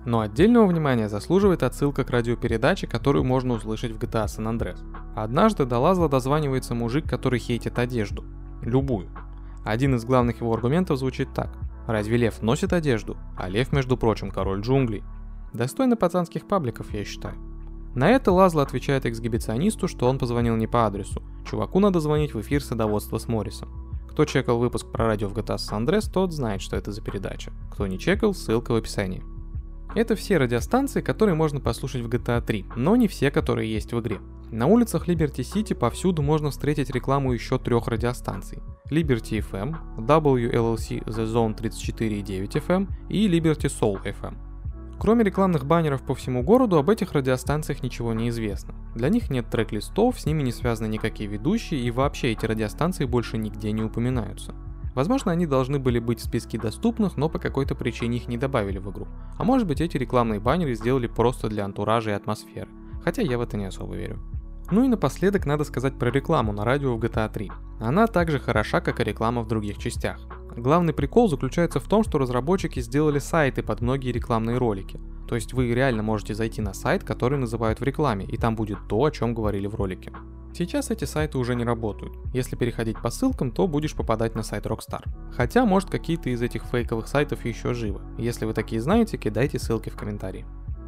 Но 0.07 0.21
отдельного 0.21 0.67
внимания 0.67 1.09
заслуживает 1.09 1.63
отсылка 1.63 2.05
к 2.05 2.11
радиопередаче, 2.11 2.87
которую 2.87 3.25
можно 3.25 3.55
услышать 3.55 3.93
в 3.93 3.99
GTA 3.99 4.25
San 4.27 4.51
Andreas. 4.51 4.81
Однажды 5.15 5.67
до 5.67 5.79
Лазла 5.79 6.09
дозванивается 6.09 6.75
мужик, 6.75 7.09
который 7.09 7.39
хейтит 7.39 7.79
одежду. 7.79 8.25
Любую. 8.63 9.09
Один 9.65 9.95
из 9.95 10.05
главных 10.05 10.41
его 10.41 10.55
аргументов 10.55 10.99
звучит 10.99 11.35
так. 11.35 11.51
Разве 11.87 12.17
лев 12.17 12.41
носит 12.41 12.73
одежду? 12.73 13.17
А 13.37 13.49
лев, 13.49 13.73
между 13.73 13.97
прочим, 13.97 14.31
король 14.31 14.61
джунглей. 14.61 15.03
Достойно 15.53 15.97
пацанских 15.97 16.47
пабликов, 16.47 16.93
я 16.95 17.05
считаю. 17.05 17.35
На 17.95 18.09
это 18.09 18.31
Лазло 18.31 18.63
отвечает 18.63 19.05
эксгибиционисту, 19.05 19.89
что 19.89 20.09
он 20.09 20.19
позвонил 20.19 20.57
не 20.57 20.69
по 20.69 20.87
адресу. 20.87 21.23
Чуваку 21.45 21.81
надо 21.81 22.01
звонить 22.01 22.35
в 22.35 22.41
эфир 22.41 22.63
садоводства 22.63 23.19
с 23.19 23.27
Моррисом. 23.27 23.69
Кто 24.09 24.25
чекал 24.25 24.59
выпуск 24.59 24.91
про 24.91 25.07
радио 25.07 25.29
в 25.29 25.35
GTA 25.35 25.57
San 25.57 25.85
Andreas, 25.85 26.11
тот 26.11 26.33
знает, 26.33 26.63
что 26.63 26.77
это 26.77 26.93
за 26.93 27.03
передача. 27.03 27.53
Кто 27.73 27.87
не 27.87 27.99
чекал, 27.99 28.33
ссылка 28.33 28.73
в 28.73 28.77
описании. 28.77 29.25
Это 29.97 30.15
все 30.15 30.39
радиостанции, 30.39 31.01
которые 31.01 31.35
можно 31.35 31.61
послушать 31.61 32.03
в 32.03 32.09
GTA 32.09 32.41
3, 32.41 32.67
но 32.77 32.95
не 32.95 33.09
все, 33.09 33.33
которые 33.33 33.73
есть 33.73 33.93
в 33.93 34.01
игре. 34.01 34.21
На 34.53 34.67
улицах 34.67 35.09
Liberty 35.09 35.43
City 35.43 35.75
повсюду 35.75 36.23
можно 36.23 36.51
встретить 36.51 36.91
рекламу 36.91 37.33
еще 37.33 37.59
трех 37.59 37.89
радиостанций. 37.89 38.59
Liberty 38.89 39.45
FM, 39.51 39.77
WLLC 39.99 41.05
The 41.05 41.27
Zone 41.27 41.57
34.9 41.57 42.67
FM 42.67 42.89
и 43.09 43.29
Liberty 43.29 43.67
Soul 43.67 44.01
FM. 44.05 44.37
Кроме 45.01 45.25
рекламных 45.25 45.65
баннеров 45.65 46.03
по 46.03 46.15
всему 46.15 46.43
городу, 46.43 46.77
об 46.77 46.91
этих 46.91 47.13
радиостанциях 47.13 47.83
ничего 47.83 48.13
не 48.13 48.29
известно. 48.29 48.75
Для 48.95 49.09
них 49.09 49.31
нет 49.31 49.49
трек-листов, 49.51 50.21
с 50.21 50.27
ними 50.27 50.43
не 50.43 50.53
связаны 50.53 50.89
никакие 50.89 51.29
ведущие, 51.29 51.81
и 51.81 51.91
вообще 51.91 52.33
эти 52.33 52.45
радиостанции 52.45 53.07
больше 53.07 53.39
нигде 53.39 53.73
не 53.73 53.83
упоминаются. 53.83 54.55
Возможно, 54.95 55.33
они 55.33 55.47
должны 55.47 55.79
были 55.79 55.99
быть 55.99 56.21
в 56.21 56.25
списке 56.25 56.59
доступных, 56.59 57.17
но 57.17 57.29
по 57.29 57.39
какой-то 57.39 57.75
причине 57.75 58.17
их 58.17 58.29
не 58.29 58.37
добавили 58.37 58.79
в 58.79 58.91
игру. 58.91 59.07
А 59.39 59.45
может 59.45 59.67
быть, 59.67 59.81
эти 59.81 59.97
рекламные 59.97 60.41
баннеры 60.41 60.75
сделали 60.75 61.07
просто 61.07 61.49
для 61.49 61.65
антуража 61.65 62.11
и 62.11 62.15
атмосферы. 62.15 62.69
Хотя 63.05 63.23
я 63.23 63.39
в 63.39 63.41
это 63.41 63.57
не 63.57 63.67
особо 63.67 63.95
верю. 63.95 64.19
Ну 64.71 64.85
и 64.85 64.89
напоследок 64.89 65.47
надо 65.47 65.65
сказать 65.65 65.99
про 65.99 66.11
рекламу 66.11 66.53
на 66.53 66.65
радио 66.65 66.97
в 66.97 67.01
GTA 67.01 67.33
3. 67.33 67.51
Она 67.81 68.07
также 68.07 68.39
хороша, 68.39 68.81
как 68.81 69.01
и 69.01 69.05
реклама 69.05 69.43
в 69.43 69.49
других 69.49 69.79
частях. 69.79 70.21
Главный 70.57 70.93
прикол 70.93 71.29
заключается 71.29 71.81
в 71.81 71.89
том, 71.89 72.05
что 72.05 72.19
разработчики 72.19 72.81
сделали 72.81 73.19
сайты 73.19 73.63
под 73.63 73.81
многие 73.81 74.13
рекламные 74.13 74.59
ролики. 74.59 75.01
То 75.29 75.35
есть 75.37 75.53
вы 75.55 75.73
реально 75.73 76.03
можете 76.03 76.35
зайти 76.35 76.61
на 76.61 76.75
сайт, 76.75 77.05
который 77.05 77.39
называют 77.39 77.81
в 77.81 77.85
рекламе, 77.85 78.27
и 78.27 78.37
там 78.37 78.57
будет 78.57 78.79
то, 78.89 79.05
о 79.05 79.11
чем 79.11 79.35
говорили 79.35 79.67
в 79.67 79.75
ролике. 79.77 80.13
Сейчас 80.53 80.91
эти 80.91 81.05
сайты 81.05 81.39
уже 81.39 81.55
не 81.55 81.65
работают. 81.65 82.13
Если 82.33 82.57
переходить 82.57 83.01
по 83.01 83.11
ссылкам, 83.11 83.51
то 83.51 83.67
будешь 83.69 83.95
попадать 83.95 84.35
на 84.35 84.43
сайт 84.43 84.67
Rockstar. 84.67 85.05
Хотя, 85.35 85.65
может, 85.65 85.91
какие-то 85.91 86.31
из 86.31 86.43
этих 86.43 86.65
фейковых 86.65 87.09
сайтов 87.09 87.45
еще 87.45 87.73
живы. 87.73 88.01
Если 88.19 88.45
вы 88.45 88.53
такие 88.53 88.81
знаете, 88.81 89.17
кидайте 89.17 89.59
ссылки 89.59 89.89
в 89.91 89.97
комментарии. 89.97 90.45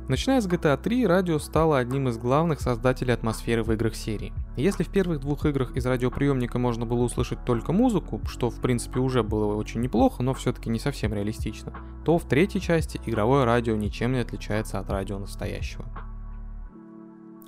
Начиная 0.08 0.40
с 0.40 0.48
GTA 0.48 0.76
3, 0.76 1.06
радио 1.06 1.38
стало 1.38 1.78
одним 1.78 2.08
из 2.08 2.18
главных 2.18 2.60
создателей 2.60 3.14
атмосферы 3.14 3.62
в 3.62 3.72
играх 3.72 3.94
серии. 3.94 4.32
Если 4.56 4.82
в 4.82 4.88
первых 4.88 5.20
двух 5.20 5.46
играх 5.46 5.76
из 5.76 5.86
радиоприемника 5.86 6.58
можно 6.58 6.84
было 6.84 7.02
услышать 7.02 7.44
только 7.44 7.72
музыку, 7.72 8.20
что 8.26 8.50
в 8.50 8.60
принципе 8.60 8.98
уже 8.98 9.22
было 9.22 9.54
очень 9.54 9.80
неплохо, 9.80 10.24
но 10.24 10.34
все-таки 10.34 10.70
не 10.70 10.80
совсем 10.80 11.14
реалистично, 11.14 11.72
то 12.04 12.18
в 12.18 12.24
третьей 12.24 12.60
части 12.60 13.00
игровое 13.06 13.44
радио 13.44 13.76
ничем 13.76 14.12
не 14.12 14.18
отличается 14.18 14.80
от 14.80 14.90
радио 14.90 15.18
настоящего. 15.18 15.84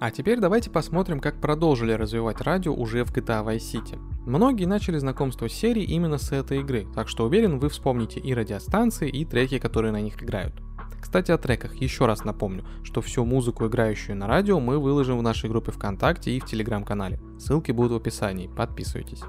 А 0.05 0.11
теперь 0.11 0.39
давайте 0.39 0.69
посмотрим, 0.69 1.19
как 1.19 1.41
продолжили 1.41 1.93
развивать 1.93 2.43
радио 2.43 2.75
уже 2.75 3.05
в 3.05 3.11
GTA 3.11 3.43
Vice 3.43 3.57
City. 3.73 3.99
Многие 4.27 4.67
начали 4.67 4.99
знакомство 4.99 5.49
с 5.49 5.53
серией 5.55 5.87
именно 5.87 6.19
с 6.19 6.31
этой 6.31 6.61
игры, 6.61 6.87
так 6.95 7.09
что 7.09 7.25
уверен, 7.25 7.59
вы 7.59 7.71
вспомните 7.71 8.21
и 8.21 8.35
радиостанции, 8.35 9.09
и 9.09 9.25
треки, 9.25 9.59
которые 9.59 9.93
на 9.93 10.03
них 10.03 10.23
играют. 10.23 10.53
Кстати, 11.01 11.31
о 11.31 11.39
треках 11.39 11.75
еще 11.77 12.05
раз 12.05 12.23
напомню, 12.23 12.67
что 12.83 13.01
всю 13.01 13.25
музыку, 13.25 13.67
играющую 13.67 14.15
на 14.15 14.27
радио, 14.27 14.61
мы 14.61 14.79
выложим 14.79 15.17
в 15.17 15.23
нашей 15.23 15.49
группе 15.49 15.73
ВКонтакте 15.73 16.33
и 16.33 16.41
в 16.41 16.45
Телеграм-канале. 16.45 17.19
Ссылки 17.39 17.73
будут 17.73 17.93
в 17.93 17.97
описании, 17.97 18.51
подписывайтесь. 18.55 19.23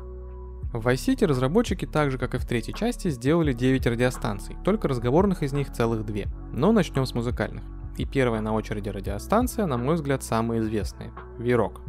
В 0.74 0.86
Vice 0.86 1.16
City 1.16 1.26
разработчики, 1.26 1.86
так 1.86 2.12
же 2.12 2.18
как 2.18 2.36
и 2.36 2.38
в 2.38 2.46
третьей 2.46 2.74
части, 2.74 3.10
сделали 3.10 3.54
9 3.54 3.88
радиостанций, 3.88 4.58
только 4.66 4.90
разговорных 4.90 5.42
из 5.42 5.54
них 5.54 5.72
целых 5.72 6.06
2. 6.06 6.24
Но 6.52 6.74
начнем 6.74 7.06
с 7.06 7.14
музыкальных. 7.14 7.64
И 7.98 8.06
первая 8.06 8.42
на 8.42 8.54
очереди 8.54 8.90
радиостанция, 8.90 9.66
на 9.66 9.78
мой 9.78 9.96
взгляд, 9.96 10.24
самая 10.24 10.60
известная– 10.60 11.12
Вирок. 11.38 11.82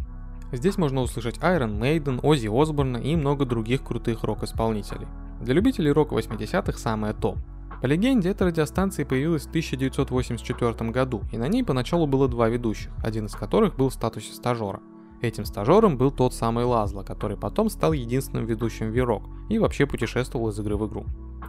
Здесь 0.53 0.79
можно 0.79 1.01
услышать 1.01 1.39
Iron 1.39 1.79
Maiden, 1.81 2.21
Оззи 2.23 2.49
Осборна 2.49 2.99
и 2.99 3.17
много 3.17 3.45
других 3.45 3.83
крутых 3.83 4.23
рок-исполнителей. 4.23 5.09
Для 5.41 5.55
любителей 5.55 5.91
рока 5.91 6.15
80-х 6.15 6.79
самое 6.79 7.13
то. 7.13 7.37
По 7.83 7.87
легенде, 7.87 8.31
эта 8.31 8.47
радиостанция 8.47 9.05
появилась 9.05 9.47
в 9.47 9.49
1984 9.49 10.91
году, 10.91 11.23
и 11.33 11.37
на 11.37 11.49
ней 11.49 11.65
поначалу 11.65 12.07
было 12.07 12.29
два 12.29 12.49
ведущих, 12.49 12.91
один 13.05 13.27
из 13.27 13.33
которых 13.33 13.77
был 13.77 13.91
в 13.91 13.95
статусе 13.95 14.33
стажера. 14.33 14.81
Этим 15.21 15.45
стажером 15.45 15.97
был 15.97 16.11
тот 16.11 16.33
самый 16.35 16.65
Лазло, 16.65 17.03
который 17.03 17.37
потом 17.37 17.69
стал 17.69 17.93
единственным 17.93 18.47
ведущим 18.47 18.91
Вирок 18.91 19.25
и 19.49 19.59
вообще 19.59 19.87
путешествовал 19.87 20.51
из 20.51 20.59
игры 20.59 20.77
в 20.77 20.87
игру. 20.87 21.05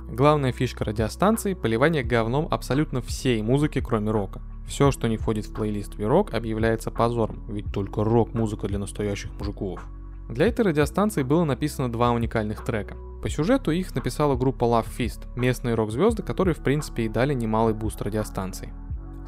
Главная 0.10 0.54
фишка 0.54 0.86
радиостанции– 0.86 1.54
поливание 1.62 2.02
говном 2.02 2.48
абсолютно 2.50 3.02
всей 3.02 3.42
музыки, 3.42 3.82
кроме 3.82 4.12
рока. 4.12 4.42
Все, 4.66 4.90
что 4.92 5.08
не 5.08 5.18
входит 5.18 5.46
в 5.46 5.54
плейлист 5.54 5.96
Вирок, 5.96 6.34
объявляется 6.34 6.92
позором, 6.92 7.44
ведь 7.50 7.72
только 7.74 8.06
рок-музыка 8.06 8.68
для 8.68 8.80
настоящих 8.80 9.32
мужиков. 9.38 9.86
Для 10.30 10.48
этой 10.48 10.64
радиостанции 10.66 11.24
было 11.24 11.44
написано 11.44 11.92
два 11.92 12.12
уникальных 12.12 12.64
трека. 12.64 12.96
По 13.22 13.30
сюжету 13.30 13.72
их 13.72 13.94
написала 13.96 14.36
группа 14.36 14.64
Love 14.64 14.88
Fist, 14.98 15.28
местные 15.36 15.76
рок-звезды, 15.76 16.24
которые 16.24 16.56
в 16.56 16.60
принципе 16.60 17.04
и 17.04 17.10
дали 17.10 17.34
немалый 17.34 17.74
буст 17.74 18.02
радиостанции. 18.02 18.74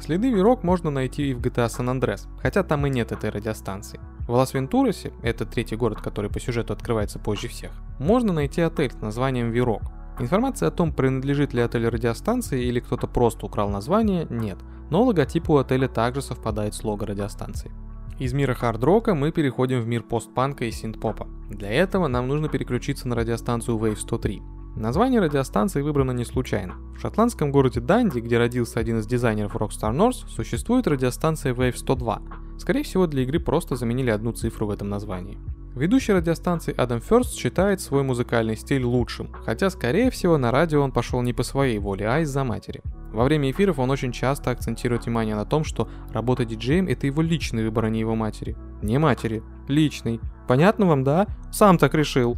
Следы 0.00 0.30
V-Rock 0.30 0.62
можно 0.62 0.90
найти 0.90 1.30
и 1.30 1.34
в 1.34 1.40
GTA 1.40 1.66
San 1.66 1.94
Andreas, 1.94 2.26
хотя 2.40 2.62
там 2.62 2.86
и 2.86 2.90
нет 2.90 3.12
этой 3.12 3.28
радиостанции. 3.28 4.00
В 4.26 4.32
Лас-Вентурасе, 4.32 5.12
это 5.22 5.44
третий 5.44 5.76
город, 5.76 6.00
который 6.00 6.30
по 6.30 6.40
сюжету 6.40 6.72
открывается 6.72 7.18
позже 7.18 7.48
всех, 7.48 7.70
можно 7.98 8.32
найти 8.32 8.62
отель 8.62 8.92
с 8.92 9.00
названием 9.02 9.50
V-Rock. 9.50 9.82
Информации 10.20 10.66
о 10.66 10.70
том, 10.70 10.92
принадлежит 10.92 11.54
ли 11.54 11.62
отель 11.62 11.88
радиостанции 11.88 12.62
или 12.62 12.78
кто-то 12.80 13.06
просто 13.06 13.46
украл 13.46 13.70
название, 13.70 14.26
нет, 14.28 14.58
но 14.90 15.02
логотип 15.02 15.48
у 15.48 15.56
отеля 15.56 15.88
также 15.88 16.20
совпадает 16.20 16.74
с 16.74 16.84
лого 16.84 17.06
радиостанции. 17.06 17.70
Из 18.18 18.34
мира 18.34 18.52
хард-рока 18.52 19.14
мы 19.14 19.32
переходим 19.32 19.80
в 19.80 19.86
мир 19.86 20.02
постпанка 20.02 20.66
и 20.66 20.70
синт-попа. 20.70 21.26
Для 21.48 21.70
этого 21.70 22.06
нам 22.06 22.28
нужно 22.28 22.50
переключиться 22.50 23.08
на 23.08 23.16
радиостанцию 23.16 23.78
Wave 23.78 23.96
103. 23.96 24.42
Название 24.76 25.22
радиостанции 25.22 25.80
выбрано 25.80 26.12
не 26.12 26.26
случайно. 26.26 26.74
В 26.94 27.00
шотландском 27.00 27.50
городе 27.50 27.80
Данди, 27.80 28.18
где 28.20 28.36
родился 28.36 28.78
один 28.78 28.98
из 28.98 29.06
дизайнеров 29.06 29.56
Rockstar 29.56 29.96
North, 29.96 30.28
существует 30.28 30.86
радиостанция 30.86 31.54
Wave 31.54 31.76
102. 31.76 32.22
Скорее 32.58 32.82
всего, 32.82 33.06
для 33.06 33.22
игры 33.22 33.40
просто 33.40 33.74
заменили 33.74 34.10
одну 34.10 34.32
цифру 34.32 34.66
в 34.66 34.70
этом 34.70 34.90
названии. 34.90 35.38
Ведущий 35.76 36.12
радиостанции 36.12 36.74
Адам 36.76 37.00
Ферст 37.00 37.34
считает 37.34 37.80
свой 37.80 38.02
музыкальный 38.02 38.56
стиль 38.56 38.82
лучшим, 38.82 39.32
хотя, 39.44 39.70
скорее 39.70 40.10
всего, 40.10 40.36
на 40.36 40.50
радио 40.50 40.82
он 40.82 40.90
пошел 40.90 41.22
не 41.22 41.32
по 41.32 41.44
своей 41.44 41.78
воле, 41.78 42.08
а 42.08 42.18
из-за 42.20 42.42
матери. 42.42 42.82
Во 43.12 43.22
время 43.22 43.50
эфиров 43.50 43.78
он 43.78 43.90
очень 43.90 44.10
часто 44.10 44.50
акцентирует 44.50 45.04
внимание 45.04 45.36
на 45.36 45.44
том, 45.44 45.62
что 45.62 45.88
работа 46.12 46.44
диджеем– 46.44 46.86
это 46.88 47.06
его 47.06 47.22
личный 47.22 47.64
выбор, 47.64 47.84
а 47.84 47.88
не 47.88 48.00
его 48.00 48.16
матери. 48.16 48.56
Не 48.82 48.98
матери, 48.98 49.42
личный. 49.68 50.20
Понятно 50.48 50.86
вам, 50.86 51.04
да? 51.04 51.28
Сам 51.52 51.78
так 51.78 51.94
решил. 51.94 52.36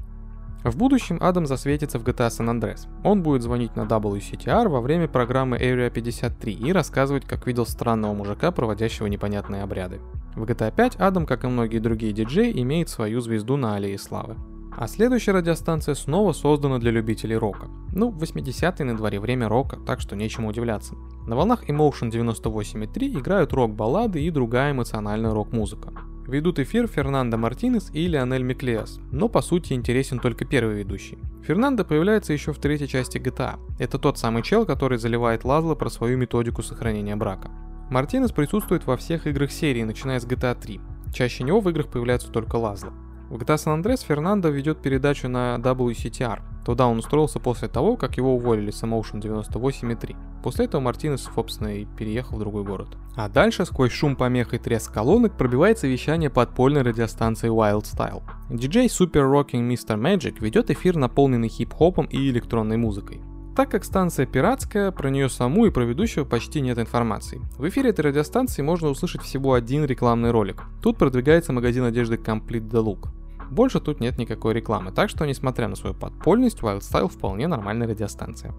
В 0.65 0.77
будущем 0.77 1.19
Адам 1.21 1.47
засветится 1.47 1.99
в 1.99 2.05
GTA 2.05 2.29
San 2.29 2.49
Andreas. 2.49 2.87
Он 3.03 3.23
будет 3.23 3.43
звонить 3.43 3.75
на 3.75 3.83
WCTR 3.83 4.69
во 4.69 4.81
время 4.81 5.09
программы 5.09 5.57
Area 5.57 5.91
53 5.91 6.53
и 6.53 6.73
рассказывать, 6.73 7.25
как 7.25 7.47
видел 7.49 7.67
странного 7.67 8.15
мужика, 8.15 8.53
проводящего 8.53 9.09
непонятные 9.09 9.65
обряды. 9.65 10.01
В 10.37 10.45
GTA 10.45 10.73
5 10.75 10.97
Адам, 10.97 11.27
как 11.27 11.43
и 11.45 11.49
многие 11.49 11.79
другие 11.79 12.13
диджеи, 12.13 12.53
имеет 12.63 12.89
свою 12.89 13.21
звезду 13.21 13.57
на 13.57 13.75
аллее 13.75 13.99
славы. 13.99 14.37
А 14.75 14.87
следующая 14.87 15.33
радиостанция 15.33 15.95
снова 15.95 16.33
создана 16.33 16.79
для 16.79 16.93
любителей 16.93 17.37
рока. 17.37 17.67
Ну, 17.93 18.11
80-е 18.11 18.85
на 18.85 18.97
дворе 18.97 19.21
время 19.21 19.49
рока, 19.49 19.77
так 19.85 20.01
что 20.01 20.17
нечему 20.17 20.49
удивляться. 20.49 20.95
На 21.27 21.37
волнах 21.37 21.69
Emotion 21.69 22.11
98.3 22.11 23.19
играют 23.19 23.53
рок-баллады 23.53 24.23
и 24.23 24.31
другая 24.31 24.73
эмоциональная 24.73 25.35
рок-музыка. 25.35 25.93
Ведут 26.27 26.61
эфир 26.61 26.87
Фернандо 26.87 27.37
Мартинес 27.37 27.91
и 27.93 28.07
Леонель 28.07 28.45
Миклеас, 28.45 29.01
но 29.11 29.29
по 29.29 29.43
сути 29.43 29.73
интересен 29.73 30.21
только 30.21 30.45
первый 30.45 30.77
ведущий. 30.77 31.19
Фернандо 31.43 31.85
появляется 31.85 32.33
еще 32.33 32.53
в 32.53 32.59
третьей 32.59 32.87
части 32.87 33.19
GTA. 33.19 33.59
Это 33.81 33.99
тот 33.99 34.19
самый 34.19 34.45
чел, 34.45 34.65
который 34.65 34.99
заливает 34.99 35.45
Лазло 35.45 35.75
про 35.75 35.91
свою 35.91 36.17
методику 36.17 36.63
сохранения 36.63 37.17
брака. 37.17 37.51
Мартинес 37.91 38.31
присутствует 38.31 38.87
во 38.87 38.97
всех 38.97 39.27
играх 39.27 39.51
серии, 39.51 39.83
начиная 39.83 40.21
с 40.21 40.27
GTA 40.27 40.59
3. 40.59 40.81
Чаще 41.13 41.43
него 41.43 41.61
в 41.61 41.69
играх 41.69 41.89
появляются 41.89 42.31
только 42.31 42.55
Лазло. 42.55 42.93
В 43.33 43.37
GTA 43.39 43.57
San 43.57 43.83
Andreas 43.83 44.05
Фернандо 44.07 44.51
ведет 44.51 44.83
передачу 44.83 45.27
на 45.27 45.57
WCTR. 45.57 46.41
Туда 46.67 46.87
он 46.87 46.99
устроился 46.99 47.41
после 47.41 47.67
того, 47.67 47.97
как 47.97 48.19
его 48.19 48.35
уволили 48.37 48.71
с 48.71 48.83
Emotion 48.83 49.23
98.3. 49.23 50.15
После 50.43 50.67
этого 50.67 50.83
Мартинес, 50.83 51.31
собственно, 51.35 51.79
и 51.79 51.87
переехал 51.87 52.37
в 52.37 52.41
другой 52.41 52.63
город. 52.63 52.89
А 53.17 53.31
дальше, 53.31 53.65
сквозь 53.65 53.91
шум 53.91 54.17
помех 54.17 54.53
и 54.53 54.59
треск 54.59 54.93
колонок, 54.93 55.39
пробивается 55.39 55.87
вещание 55.87 56.29
подпольной 56.29 56.83
радиостанции 56.83 57.49
Wild 57.49 57.85
Style. 57.85 58.23
Диджей 58.51 58.89
Super 58.89 59.23
Rocking 59.23 59.67
Mr. 59.67 59.99
Magic 59.99 60.37
ведет 60.41 60.71
эфир, 60.71 60.99
наполненный 60.99 61.49
хип-хопом 61.49 62.05
и 62.05 62.29
электронной 62.29 62.77
музыкой. 62.77 63.23
Так 63.57 63.71
как 63.71 63.85
станция 63.85 64.27
пиратская, 64.27 64.91
про 64.91 65.09
нее 65.09 65.31
саму 65.31 65.65
и 65.65 65.71
про 65.71 65.85
ведущего 65.85 66.25
почти 66.25 66.61
нет 66.61 66.79
информации. 66.79 67.41
В 67.57 67.67
эфире 67.67 67.91
этой 67.91 68.03
радиостанции 68.03 68.61
можно 68.61 68.89
услышать 68.89 69.23
всего 69.23 69.55
один 69.55 69.87
рекламный 69.87 70.33
ролик. 70.33 70.65
Тут 70.83 70.99
продвигается 70.99 71.55
магазин 71.55 71.85
одежды 71.85 72.17
Complete 72.17 72.69
the 72.69 72.85
Look. 72.85 73.09
Больше 73.53 73.81
тут 73.81 74.01
нет 74.01 74.17
никакой 74.17 74.55
рекламы, 74.55 74.93
так 74.93 75.11
что, 75.11 75.27
несмотря 75.27 75.69
на 75.69 75.77
свою 75.77 75.95
подпольность, 75.95 76.61
Wild 76.61 76.81
Style 76.81 77.09
вполне 77.09 77.49
нормальная 77.49 77.87
радиостанция. 77.87 78.55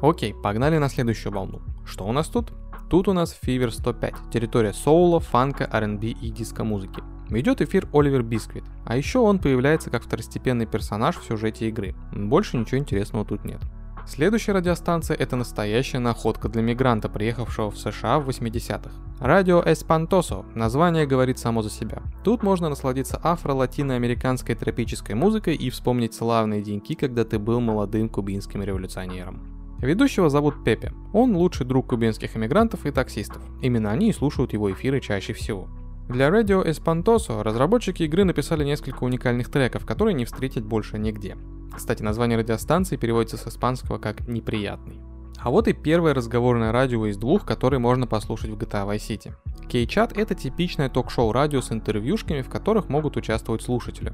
Окей, 0.00 0.34
погнали 0.34 0.78
на 0.78 0.88
следующую 0.88 1.32
волну. 1.32 1.62
Что 1.84 2.04
у 2.06 2.12
нас 2.12 2.26
тут? 2.26 2.52
Тут 2.90 3.06
у 3.06 3.12
нас 3.12 3.38
Fever 3.40 3.70
105, 3.70 4.14
территория 4.32 4.72
соула, 4.72 5.20
фанка, 5.20 5.68
R&B 5.72 6.08
и 6.08 6.30
диско-музыки. 6.30 7.04
Ведет 7.30 7.60
эфир 7.60 7.86
Оливер 7.92 8.24
Бисквит, 8.24 8.64
а 8.84 8.96
еще 8.96 9.20
он 9.20 9.38
появляется 9.38 9.90
как 9.90 10.02
второстепенный 10.02 10.66
персонаж 10.66 11.18
в 11.18 11.24
сюжете 11.24 11.68
игры. 11.68 11.94
Больше 12.12 12.56
ничего 12.56 12.78
интересного 12.78 13.24
тут 13.24 13.44
нет. 13.44 13.60
Следующая 14.06 14.52
радиостанция– 14.52 15.16
это 15.18 15.36
настоящая 15.36 16.00
находка 16.00 16.48
для 16.48 16.60
мигранта, 16.60 17.08
приехавшего 17.08 17.70
в 17.70 17.78
США 17.78 18.18
в 18.18 18.28
80-х. 18.28 18.90
Радио 19.20 19.62
Эспантосо, 19.64 20.44
название 20.54 21.06
говорит 21.06 21.38
само 21.38 21.62
за 21.62 21.70
себя. 21.70 22.02
Тут 22.24 22.42
можно 22.42 22.68
насладиться 22.68 23.20
афро-латиноамериканской 23.22 24.56
тропической 24.56 25.14
музыкой 25.14 25.54
и 25.54 25.70
вспомнить 25.70 26.14
славные 26.14 26.62
деньки, 26.62 26.94
когда 26.94 27.24
ты 27.24 27.38
был 27.38 27.60
молодым 27.60 28.08
кубинским 28.08 28.62
революционером. 28.62 29.40
Ведущего 29.78 30.28
зовут 30.28 30.64
Пепе. 30.64 30.92
Он 31.12 31.36
лучший 31.36 31.66
друг 31.66 31.88
кубинских 31.88 32.36
иммигрантов 32.36 32.86
и 32.86 32.90
таксистов. 32.90 33.42
Именно 33.60 33.90
они 33.90 34.10
и 34.10 34.12
слушают 34.12 34.52
его 34.52 34.72
эфиры 34.72 35.00
чаще 35.00 35.32
всего. 35.32 35.68
Для 36.08 36.28
Radio 36.28 36.64
Espantoso 36.64 37.42
разработчики 37.42 38.02
игры 38.02 38.24
написали 38.24 38.64
несколько 38.64 39.04
уникальных 39.04 39.50
треков, 39.50 39.86
которые 39.86 40.14
не 40.14 40.24
встретить 40.24 40.64
больше 40.64 40.98
нигде. 40.98 41.36
Кстати, 41.74 42.02
название 42.02 42.38
радиостанции 42.38 42.96
переводится 42.96 43.36
с 43.36 43.46
испанского 43.46 43.98
как 43.98 44.26
«неприятный». 44.28 45.00
А 45.38 45.50
вот 45.50 45.68
и 45.68 45.72
первое 45.72 46.14
разговорное 46.14 46.70
радио 46.70 47.06
из 47.06 47.16
двух, 47.16 47.44
которые 47.44 47.80
можно 47.80 48.06
послушать 48.06 48.50
в 48.50 48.58
GTA 48.58 48.86
Vice 48.86 49.08
City. 49.08 49.32
K-Chat— 49.70 50.12
это 50.16 50.34
типичное 50.34 50.88
ток-шоу 50.88 51.32
радио 51.32 51.60
с 51.60 51.72
интервьюшками, 51.72 52.42
в 52.42 52.48
которых 52.48 52.88
могут 52.88 53.16
участвовать 53.16 53.62
слушатели. 53.62 54.12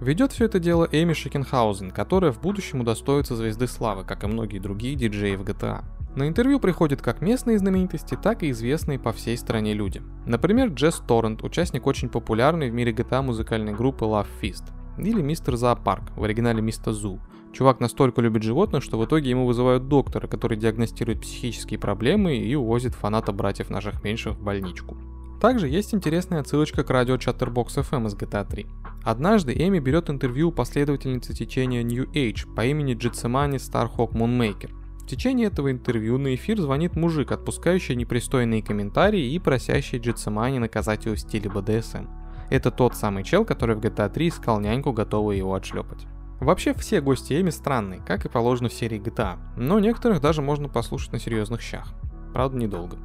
Ведет 0.00 0.32
все 0.32 0.46
это 0.46 0.58
дело 0.58 0.88
Эми 0.90 1.12
Шекенхаузен, 1.12 1.90
которая 1.90 2.32
в 2.32 2.40
будущем 2.40 2.80
удостоится 2.80 3.36
звезды 3.36 3.66
славы, 3.66 4.04
как 4.04 4.24
и 4.24 4.26
многие 4.26 4.58
другие 4.58 4.94
диджеи 4.96 5.36
в 5.36 5.42
GTA. 5.42 5.84
На 6.14 6.28
интервью 6.28 6.60
приходят 6.60 7.00
как 7.00 7.22
местные 7.22 7.58
знаменитости, 7.58 8.18
так 8.22 8.42
и 8.42 8.50
известные 8.50 8.98
по 8.98 9.12
всей 9.12 9.38
стране 9.38 9.72
люди. 9.72 10.02
Например, 10.26 10.68
Джесс 10.68 11.02
Торрент, 11.06 11.42
участник 11.42 11.86
очень 11.86 12.10
популярной 12.10 12.70
в 12.70 12.74
мире 12.74 12.92
GTA 12.92 13.22
музыкальной 13.22 13.72
группы 13.72 14.04
Love 14.04 14.26
Fist. 14.42 14.64
Или 14.98 15.22
Мистер 15.22 15.56
Зоопарк, 15.56 16.14
в 16.14 16.22
оригинале 16.22 16.60
Мистер 16.60 16.92
Зу. 16.92 17.18
Чувак 17.52 17.80
настолько 17.80 18.20
любит 18.20 18.42
животных, 18.42 18.82
что 18.82 18.98
в 18.98 19.04
итоге 19.06 19.30
ему 19.30 19.46
вызывают 19.46 19.88
доктора, 19.88 20.26
который 20.26 20.58
диагностирует 20.58 21.22
психические 21.22 21.78
проблемы 21.78 22.36
и 22.36 22.54
увозит 22.54 22.94
фаната 22.94 23.32
братьев 23.32 23.70
наших 23.70 24.04
меньших 24.04 24.34
в 24.34 24.42
больничку. 24.42 24.98
Также 25.40 25.66
есть 25.68 25.94
интересная 25.94 26.40
отсылочка 26.40 26.84
к 26.84 26.90
радио 26.90 27.16
Chatterbox 27.16 27.78
FM 27.78 28.06
из 28.06 28.14
GTA 28.14 28.46
3. 28.48 28.66
Однажды 29.02 29.52
Эми 29.54 29.80
берет 29.80 30.08
интервью 30.08 30.50
у 30.50 30.52
последовательницы 30.52 31.34
течения 31.34 31.82
New 31.82 32.04
Age 32.12 32.54
по 32.54 32.64
имени 32.64 32.94
Джитсемани 32.94 33.56
Starhawk 33.56 34.12
Moonmaker. 34.12 34.70
В 35.02 35.06
течение 35.06 35.48
этого 35.48 35.70
интервью 35.70 36.16
на 36.16 36.34
эфир 36.34 36.60
звонит 36.60 36.96
мужик, 36.96 37.32
отпускающий 37.32 37.96
непристойные 37.96 38.62
комментарии 38.62 39.32
и 39.32 39.38
просящий 39.38 39.98
Джитсемани 39.98 40.58
наказать 40.58 41.04
его 41.04 41.16
в 41.16 41.20
стиле 41.20 41.50
BDSM. 41.50 42.08
Это 42.50 42.70
тот 42.70 42.94
самый 42.94 43.24
чел, 43.24 43.44
который 43.44 43.76
в 43.76 43.80
GTA 43.80 44.10
3 44.10 44.28
искал 44.28 44.60
няньку, 44.60 44.92
готовую 44.92 45.36
его 45.36 45.54
отшлепать. 45.54 46.06
Вообще 46.40 46.74
все 46.74 47.00
гости 47.00 47.40
Эми 47.40 47.50
странные, 47.50 48.00
как 48.06 48.24
и 48.24 48.28
положено 48.28 48.68
в 48.68 48.72
серии 48.72 49.00
GTA, 49.00 49.38
но 49.56 49.78
некоторых 49.80 50.20
даже 50.20 50.42
можно 50.42 50.68
послушать 50.68 51.12
на 51.12 51.18
серьезных 51.18 51.60
щах. 51.60 51.94
Правда, 52.32 52.56
недолго. 52.56 52.98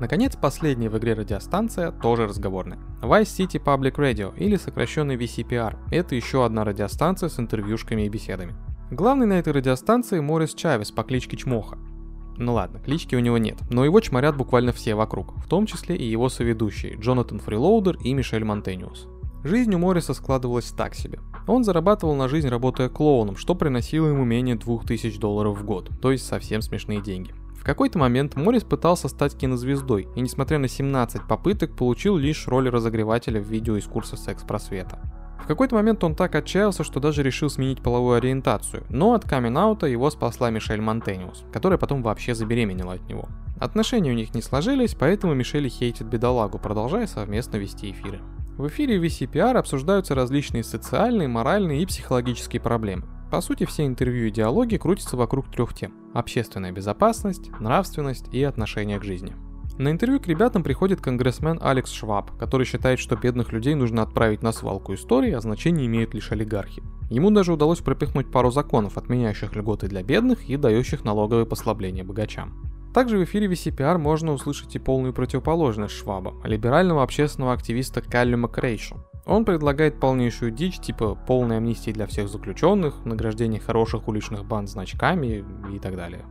Наконец, 0.00 0.36
последняя 0.36 0.88
в 0.88 0.96
игре 0.96 1.14
радиостанция 1.14 1.90
тоже 1.90 2.26
разговорная. 2.26 2.78
Vice 3.02 3.22
City 3.24 3.62
Public 3.62 3.96
Radio, 3.96 4.36
или 4.36 4.56
сокращенный 4.56 5.16
VCPR. 5.16 5.76
Это 5.90 6.14
еще 6.14 6.44
одна 6.44 6.64
радиостанция 6.64 7.28
с 7.28 7.38
интервьюшками 7.38 8.02
и 8.02 8.08
беседами. 8.08 8.54
Главный 8.90 9.26
на 9.26 9.34
этой 9.34 9.52
радиостанции 9.52 10.18
Морис 10.18 10.54
Чавес 10.54 10.92
по 10.92 11.02
кличке 11.02 11.36
Чмоха. 11.36 11.76
Ну 12.38 12.54
ладно, 12.54 12.80
клички 12.80 13.14
у 13.14 13.18
него 13.18 13.36
нет, 13.36 13.58
но 13.68 13.84
его 13.84 14.00
чморят 14.00 14.34
буквально 14.34 14.72
все 14.72 14.94
вокруг, 14.94 15.36
в 15.44 15.46
том 15.46 15.66
числе 15.66 15.94
и 15.94 16.04
его 16.04 16.30
соведущие 16.30 16.96
Джонатан 16.96 17.38
Фрилоудер 17.38 17.98
и 18.02 18.14
Мишель 18.14 18.44
Монтениус. 18.44 19.06
Жизнь 19.44 19.74
у 19.74 19.78
Морриса 19.78 20.14
складывалась 20.14 20.70
так 20.70 20.94
себе. 20.94 21.20
Он 21.46 21.64
зарабатывал 21.64 22.14
на 22.14 22.28
жизнь, 22.28 22.48
работая 22.48 22.88
клоуном, 22.88 23.36
что 23.36 23.54
приносило 23.54 24.06
ему 24.06 24.24
менее 24.24 24.56
2000 24.56 25.20
долларов 25.20 25.58
в 25.58 25.66
год, 25.66 25.90
то 26.00 26.10
есть 26.10 26.26
совсем 26.26 26.62
смешные 26.62 27.02
деньги. 27.02 27.34
В 27.60 27.64
какой-то 27.64 27.98
момент 27.98 28.36
Моррис 28.36 28.62
пытался 28.64 29.08
стать 29.08 29.36
кинозвездой, 29.36 30.08
и 30.16 30.20
несмотря 30.22 30.58
на 30.58 30.66
17 30.68 31.28
попыток, 31.28 31.76
получил 31.76 32.16
лишь 32.16 32.48
роль 32.48 32.70
разогревателя 32.70 33.38
в 33.38 33.48
видео 33.48 33.76
из 33.76 33.84
курса 33.84 34.16
секс-просвета. 34.16 34.98
Какой-то 35.48 35.76
момент 35.76 36.04
он 36.04 36.14
так 36.14 36.34
отчаялся, 36.34 36.84
что 36.84 37.00
даже 37.00 37.22
решил 37.22 37.48
сменить 37.48 37.82
половую 37.82 38.18
ориентацию, 38.18 38.84
но 38.90 39.14
от 39.14 39.24
камин 39.24 39.56
его 39.56 40.10
спасла 40.10 40.50
Мишель 40.50 40.82
Монтениус, 40.82 41.46
которая 41.50 41.78
потом 41.78 42.02
вообще 42.02 42.34
забеременела 42.34 42.92
от 42.92 43.08
него. 43.08 43.30
Отношения 43.58 44.10
у 44.10 44.14
них 44.14 44.34
не 44.34 44.42
сложились, 44.42 44.94
поэтому 44.94 45.32
Мишель 45.32 45.70
хейтит 45.70 46.06
бедолагу, 46.06 46.58
продолжая 46.58 47.06
совместно 47.06 47.56
вести 47.56 47.90
эфиры. 47.90 48.20
В 48.58 48.68
эфире 48.68 48.98
VCPR 48.98 49.56
обсуждаются 49.56 50.14
различные 50.14 50.64
социальные, 50.64 51.28
моральные 51.28 51.82
и 51.82 51.86
психологические 51.86 52.60
проблемы. 52.60 53.04
По 53.30 53.40
сути, 53.40 53.64
все 53.64 53.86
интервью 53.86 54.26
и 54.26 54.30
диалоги 54.30 54.76
крутятся 54.76 55.16
вокруг 55.16 55.50
трех 55.50 55.72
тем– 55.72 55.94
общественная 56.14 56.72
безопасность, 56.72 57.50
нравственность 57.58 58.28
и 58.32 58.44
отношение 58.44 59.00
к 59.00 59.04
жизни. 59.04 59.34
На 59.78 59.92
интервью 59.92 60.18
к 60.18 60.26
ребятам 60.26 60.64
приходит 60.64 61.00
конгрессмен 61.00 61.60
Алекс 61.62 61.92
Шваб, 61.92 62.36
который 62.36 62.66
считает, 62.66 62.98
что 62.98 63.14
бедных 63.14 63.52
людей 63.52 63.76
нужно 63.76 64.02
отправить 64.02 64.42
на 64.42 64.50
свалку 64.50 64.92
истории, 64.94 65.30
а 65.30 65.40
значение 65.40 65.86
имеют 65.86 66.14
лишь 66.14 66.32
олигархи. 66.32 66.82
Ему 67.10 67.30
даже 67.30 67.52
удалось 67.52 67.78
пропихнуть 67.78 68.32
пару 68.32 68.50
законов, 68.50 68.98
отменяющих 68.98 69.54
льготы 69.54 69.86
для 69.86 70.02
бедных 70.02 70.50
и 70.50 70.56
дающих 70.56 71.04
налоговые 71.04 71.46
послабления 71.46 72.02
богачам. 72.02 72.68
Также 72.92 73.18
в 73.18 73.24
эфире 73.24 73.46
VCPR 73.46 73.98
можно 73.98 74.32
услышать 74.32 74.74
и 74.74 74.80
полную 74.80 75.14
противоположность 75.14 75.94
Шваба, 75.94 76.34
либерального 76.42 77.04
общественного 77.04 77.52
активиста 77.52 78.00
Каллюма 78.00 78.48
Крейшу. 78.48 78.96
Он 79.26 79.44
предлагает 79.44 80.00
полнейшую 80.00 80.50
дичь, 80.50 80.80
типа 80.80 81.14
полной 81.14 81.58
амнистии 81.58 81.92
для 81.92 82.08
всех 82.08 82.28
заключенных, 82.28 83.04
награждение 83.04 83.60
хороших 83.60 84.08
уличных 84.08 84.44
банд 84.44 84.68
значками 84.68 85.44
и 85.72 85.78
так 85.78 85.94
далее. 85.94 86.24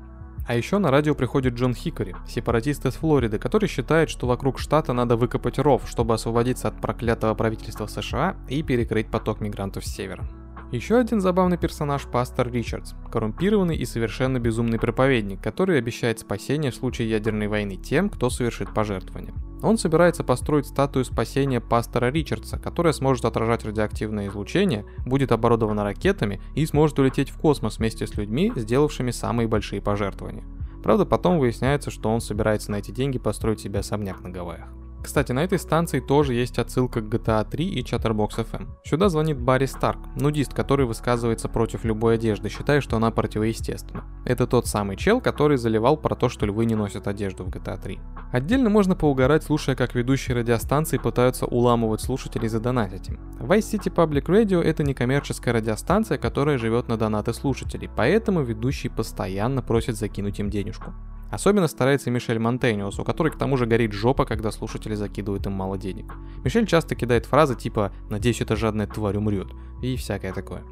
А 0.48 0.56
еще 0.56 0.78
на 0.78 0.92
радио 0.92 1.14
приходит 1.14 1.56
Джон 1.56 1.74
Хикори, 1.76 2.16
сепаратист 2.26 2.86
из 2.86 2.94
Флориды, 2.94 3.38
который 3.38 3.68
считает, 3.68 4.10
что 4.10 4.28
вокруг 4.28 4.60
штата 4.60 4.94
надо 4.94 5.18
выкопать 5.18 5.60
ров, 5.60 5.84
чтобы 5.90 6.14
освободиться 6.14 6.70
от 6.70 6.80
проклятого 6.80 7.36
правительства 7.36 7.86
США 7.86 8.38
и 8.48 8.64
перекрыть 8.64 9.12
поток 9.12 9.42
мигрантов 9.42 9.86
с 9.86 9.94
севера. 9.94 10.26
Еще 10.72 10.98
один 10.98 11.22
забавный 11.22 11.58
персонаж– 11.58 12.04
пастор 12.12 12.52
Ричардс, 12.52 12.92
коррумпированный 13.10 13.78
и 13.78 13.86
совершенно 13.86 14.38
безумный 14.38 14.78
проповедник, 14.78 15.42
который 15.42 15.78
обещает 15.78 16.20
спасение 16.20 16.72
в 16.72 16.76
случае 16.76 17.10
ядерной 17.10 17.48
войны 17.48 17.78
тем, 17.78 18.10
кто 18.10 18.30
совершит 18.30 18.74
пожертвование. 18.74 19.34
Он 19.64 19.78
собирается 19.78 20.26
построить 20.26 20.68
статую 20.68 21.06
спасения 21.06 21.62
пастора 21.62 22.12
Ричардса, 22.12 22.60
которая 22.60 22.92
сможет 22.92 23.24
отражать 23.24 23.64
радиоактивное 23.64 24.28
излучение, 24.28 24.86
будет 25.06 25.32
оборудована 25.32 25.86
ракетами 25.86 26.42
и 26.54 26.66
сможет 26.66 27.00
улететь 27.00 27.30
в 27.30 27.40
космос 27.40 27.78
вместе 27.78 28.06
с 28.06 28.16
людьми, 28.18 28.52
сделавшими 28.54 29.12
самые 29.12 29.48
большие 29.48 29.82
пожертвования. 29.82 30.44
Правда, 30.84 31.06
потом 31.06 31.40
выясняется, 31.40 31.92
что 31.92 32.10
он 32.10 32.20
собирается 32.20 32.72
на 32.72 32.76
эти 32.76 32.92
деньги 32.92 33.20
построить 33.20 33.62
себе 33.62 33.80
особняк 33.80 34.22
на 34.22 34.30
Гавайях. 34.32 34.68
Кстати, 35.04 35.32
на 35.32 35.44
этой 35.44 35.60
станции 35.60 36.00
тоже 36.00 36.34
есть 36.34 36.60
отсылка 36.60 37.02
к 37.02 37.06
GTA 37.06 37.50
3 37.50 37.66
и 37.66 37.82
Chatterbox 37.82 38.46
FM. 38.52 38.68
Сюда 38.84 39.10
звонит 39.10 39.40
Барри 39.40 39.66
Старк, 39.66 40.00
нудист, 40.16 40.54
который 40.54 40.86
высказывается 40.86 41.48
против 41.48 41.86
любой 41.86 42.16
одежды, 42.16 42.50
считая, 42.50 42.82
что 42.82 42.98
она 42.98 43.12
противоестественна. 43.12 44.04
Это 44.26 44.48
тот 44.48 44.68
самый 44.68 44.98
чел, 44.98 45.22
который 45.22 45.58
заливал 45.58 45.98
про 45.98 46.16
то, 46.16 46.30
что 46.30 46.46
львы 46.46 46.66
не 46.66 46.76
носят 46.76 47.08
одежду 47.08 47.46
в 47.46 47.50
GTA 47.50 47.82
3. 47.82 48.00
Отдельно 48.32 48.70
можно 48.70 48.96
поугарать, 48.96 49.44
слушая, 49.44 49.76
как 49.76 49.96
ведущие 49.96 50.36
радиостанции 50.36 50.98
пытаются 50.98 51.46
уламывать 51.46 52.02
слушателей 52.02 52.50
задонатить 52.50 53.10
им. 53.10 53.20
Vice 53.40 53.80
City 53.80 53.94
Public 53.94 54.26
Radio 54.26 54.62
это 54.62 54.84
некоммерческая 54.84 55.54
радиостанция, 55.54 56.18
которая 56.18 56.58
живет 56.58 56.90
на 56.90 56.98
донаты 56.98 57.34
слушателей, 57.34 57.90
поэтому 57.96 58.42
ведущие 58.42 58.92
постоянно 58.92 59.62
просят 59.62 59.96
закинуть 59.96 60.40
им 60.40 60.50
денежку. 60.50 60.94
Особенно 61.32 61.68
старается 61.68 62.10
Мишель 62.12 62.40
Монтениус, 62.40 63.00
у 63.00 63.04
которой 63.04 63.30
к 63.30 63.38
тому 63.38 63.58
же 63.58 63.66
горит 63.66 63.94
жопа, 63.94 64.26
когда 64.26 64.52
слушатели 64.52 64.96
закидывают 64.96 65.46
им 65.46 65.54
мало 65.54 65.78
денег. 65.78 66.14
Мишель 66.44 66.68
часто 66.68 66.96
кидает 66.96 67.26
фразы 67.26 67.56
типа 67.56 67.92
«надеюсь, 68.10 68.42
эта 68.42 68.56
жадная 68.56 68.88
тварь 68.88 69.18
умрет» 69.18 69.48
и 69.82 69.96
всякое 69.96 70.34
такое. 70.34 70.64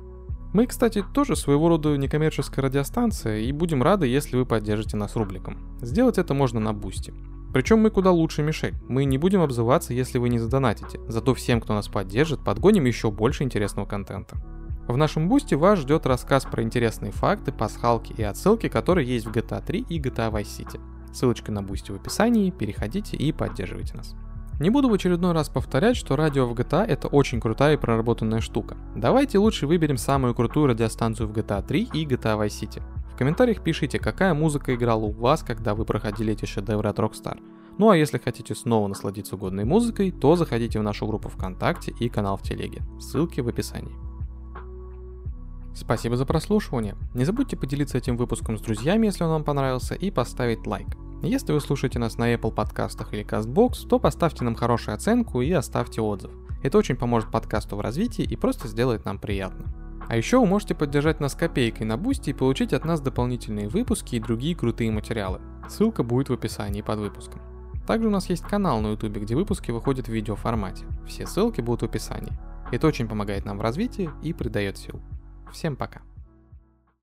Мы, 0.53 0.67
кстати, 0.67 1.03
тоже 1.13 1.35
своего 1.35 1.67
рода 1.67 1.97
некоммерческая 1.97 2.63
радиостанция, 2.63 3.39
и 3.39 3.51
будем 3.51 3.83
рады, 3.83 4.07
если 4.07 4.37
вы 4.37 4.45
поддержите 4.45 4.95
нас 4.95 5.17
рубликом. 5.17 5.57
Сделать 5.81 6.17
это 6.17 6.33
можно 6.33 6.61
на 6.61 6.73
Boosty. 6.73 7.13
Причем 7.53 7.79
мы 7.79 7.89
куда 7.89 8.11
лучше 8.11 8.41
Мишель. 8.41 8.75
Мы 8.87 9.05
не 9.05 9.17
будем 9.17 9.41
обзываться, 9.41 9.93
если 9.93 10.17
вы 10.17 10.29
не 10.29 10.39
задонатите. 10.39 10.99
Зато 11.07 11.33
всем, 11.33 11.59
кто 11.59 11.73
нас 11.73 11.87
поддержит, 11.87 12.43
подгоним 12.43 12.85
еще 12.85 13.11
больше 13.11 13.43
интересного 13.43 13.85
контента. 13.85 14.37
В 14.88 14.98
нашем 14.98 15.28
бусте 15.28 15.56
вас 15.56 15.80
ждет 15.80 16.06
рассказ 16.06 16.45
про 16.45 16.62
интересные 16.62 17.12
факты, 17.12 17.52
пасхалки 17.52 18.13
и 18.15 18.21
отсылки, 18.21 18.69
которые 18.69 19.08
есть 19.08 19.26
в 19.26 19.32
GTA 19.32 19.65
3 19.65 19.86
и 19.89 20.00
GTA 20.00 20.32
Vice 20.32 20.43
City. 20.43 20.80
Ссылочка 21.12 21.52
на 21.52 21.63
бусте 21.63 21.91
в 21.91 21.95
описании, 21.95 22.52
переходите 22.52 23.17
и 23.17 23.32
поддерживайте 23.32 23.95
нас. 23.95 24.15
Не 24.60 24.69
буду 24.69 24.88
в 24.88 24.93
очередной 24.93 25.32
раз 25.32 25.50
повторять, 25.50 25.98
что 25.98 26.15
радио 26.15 26.45
в 26.45 26.54
GTA 26.54 26.86
это 26.86 27.08
очень 27.08 27.41
крутая 27.41 27.74
и 27.74 27.78
проработанная 27.78 28.41
штука. 28.41 28.78
Давайте 28.95 29.39
лучше 29.39 29.65
выберем 29.65 29.98
самую 29.98 30.36
крутую 30.36 30.67
радиостанцию 30.67 31.30
в 31.30 31.32
GTA 31.32 31.65
3 31.65 31.89
и 31.91 32.06
GTA 32.06 32.39
Vice 32.39 32.62
City. 32.62 32.84
В 33.12 33.17
комментариях 33.17 33.63
пишите, 33.63 33.98
какая 33.98 34.36
музыка 34.36 34.76
играла 34.76 35.06
у 35.06 35.12
вас, 35.12 35.41
когда 35.41 35.74
вы 35.74 35.86
проходили 35.86 36.34
эти 36.34 36.45
шедевры 36.45 36.89
от 36.89 37.00
Rockstar. 37.00 37.39
Ну 37.80 37.89
а 37.89 37.98
если 37.98 38.19
хотите 38.19 38.54
снова 38.54 38.88
насладиться 38.88 39.36
годной 39.36 39.65
музыкой, 39.65 40.12
то 40.12 40.36
заходите 40.36 40.80
в 40.80 40.84
нашу 40.84 41.08
группу 41.08 41.28
ВКонтакте 41.30 41.93
и 42.00 42.08
канал 42.08 42.38
в 42.38 42.43
Телеге. 42.43 42.84
Ссылки 43.00 43.41
в 43.41 43.48
описании. 43.48 44.04
Спасибо 45.75 46.15
за 46.15 46.25
прослушивание. 46.25 46.95
Не 47.13 47.25
забудьте 47.25 47.57
поделиться 47.57 47.97
этим 47.97 48.15
выпуском 48.15 48.57
с 48.57 48.61
друзьями, 48.61 49.07
если 49.07 49.25
он 49.25 49.29
вам 49.29 49.43
понравился, 49.43 49.93
и 49.93 50.09
поставить 50.09 50.65
лайк. 50.65 50.88
Если 51.21 51.51
вы 51.51 51.59
слушаете 51.59 51.99
нас 51.99 52.17
на 52.17 52.33
Apple 52.33 52.53
подкастах 52.53 53.13
или 53.13 53.25
CastBox, 53.25 53.88
то 53.89 53.99
поставьте 53.99 54.45
нам 54.45 54.55
хорошую 54.55 54.95
оценку 54.95 55.41
и 55.41 55.51
оставьте 55.51 55.99
отзыв. 55.99 56.31
Это 56.63 56.77
очень 56.77 56.95
поможет 56.95 57.29
подкасту 57.29 57.75
в 57.75 57.81
развитии 57.81 58.23
и 58.23 58.38
просто 58.38 58.69
сделает 58.69 59.03
нам 59.03 59.19
приятно. 59.19 59.65
А 60.07 60.15
еще 60.15 60.39
вы 60.39 60.45
можете 60.45 60.75
поддержать 60.75 61.19
нас 61.19 61.35
копейкой 61.35 61.85
на 61.85 61.97
бусте 61.97 62.31
и 62.31 62.33
получить 62.33 62.71
от 62.71 62.85
нас 62.85 63.01
дополнительные 63.01 63.67
выпуски 63.67 64.15
и 64.15 64.19
другие 64.21 64.55
крутые 64.55 64.91
материалы. 64.91 65.41
Ссылка 65.67 66.03
будет 66.03 66.29
в 66.29 66.33
описании 66.33 66.83
под 66.83 66.99
выпуском. 66.99 67.41
Также 67.85 68.07
у 68.07 68.11
нас 68.11 68.29
есть 68.29 68.43
канал 68.43 68.79
на 68.79 68.91
ютубе, 68.91 69.19
где 69.19 69.35
выпуски 69.35 69.71
выходят 69.71 70.07
в 70.07 70.11
видеоформате. 70.11 70.85
Все 71.05 71.27
ссылки 71.27 71.59
будут 71.59 71.81
в 71.81 71.85
описании. 71.85 72.33
Это 72.71 72.88
очень 72.88 73.07
помогает 73.07 73.45
нам 73.45 73.57
в 73.57 73.61
развитии 73.61 74.09
и 74.23 74.31
придает 74.31 74.77
сил. 74.77 75.01
Всем 75.51 75.75
пока. 75.75 76.01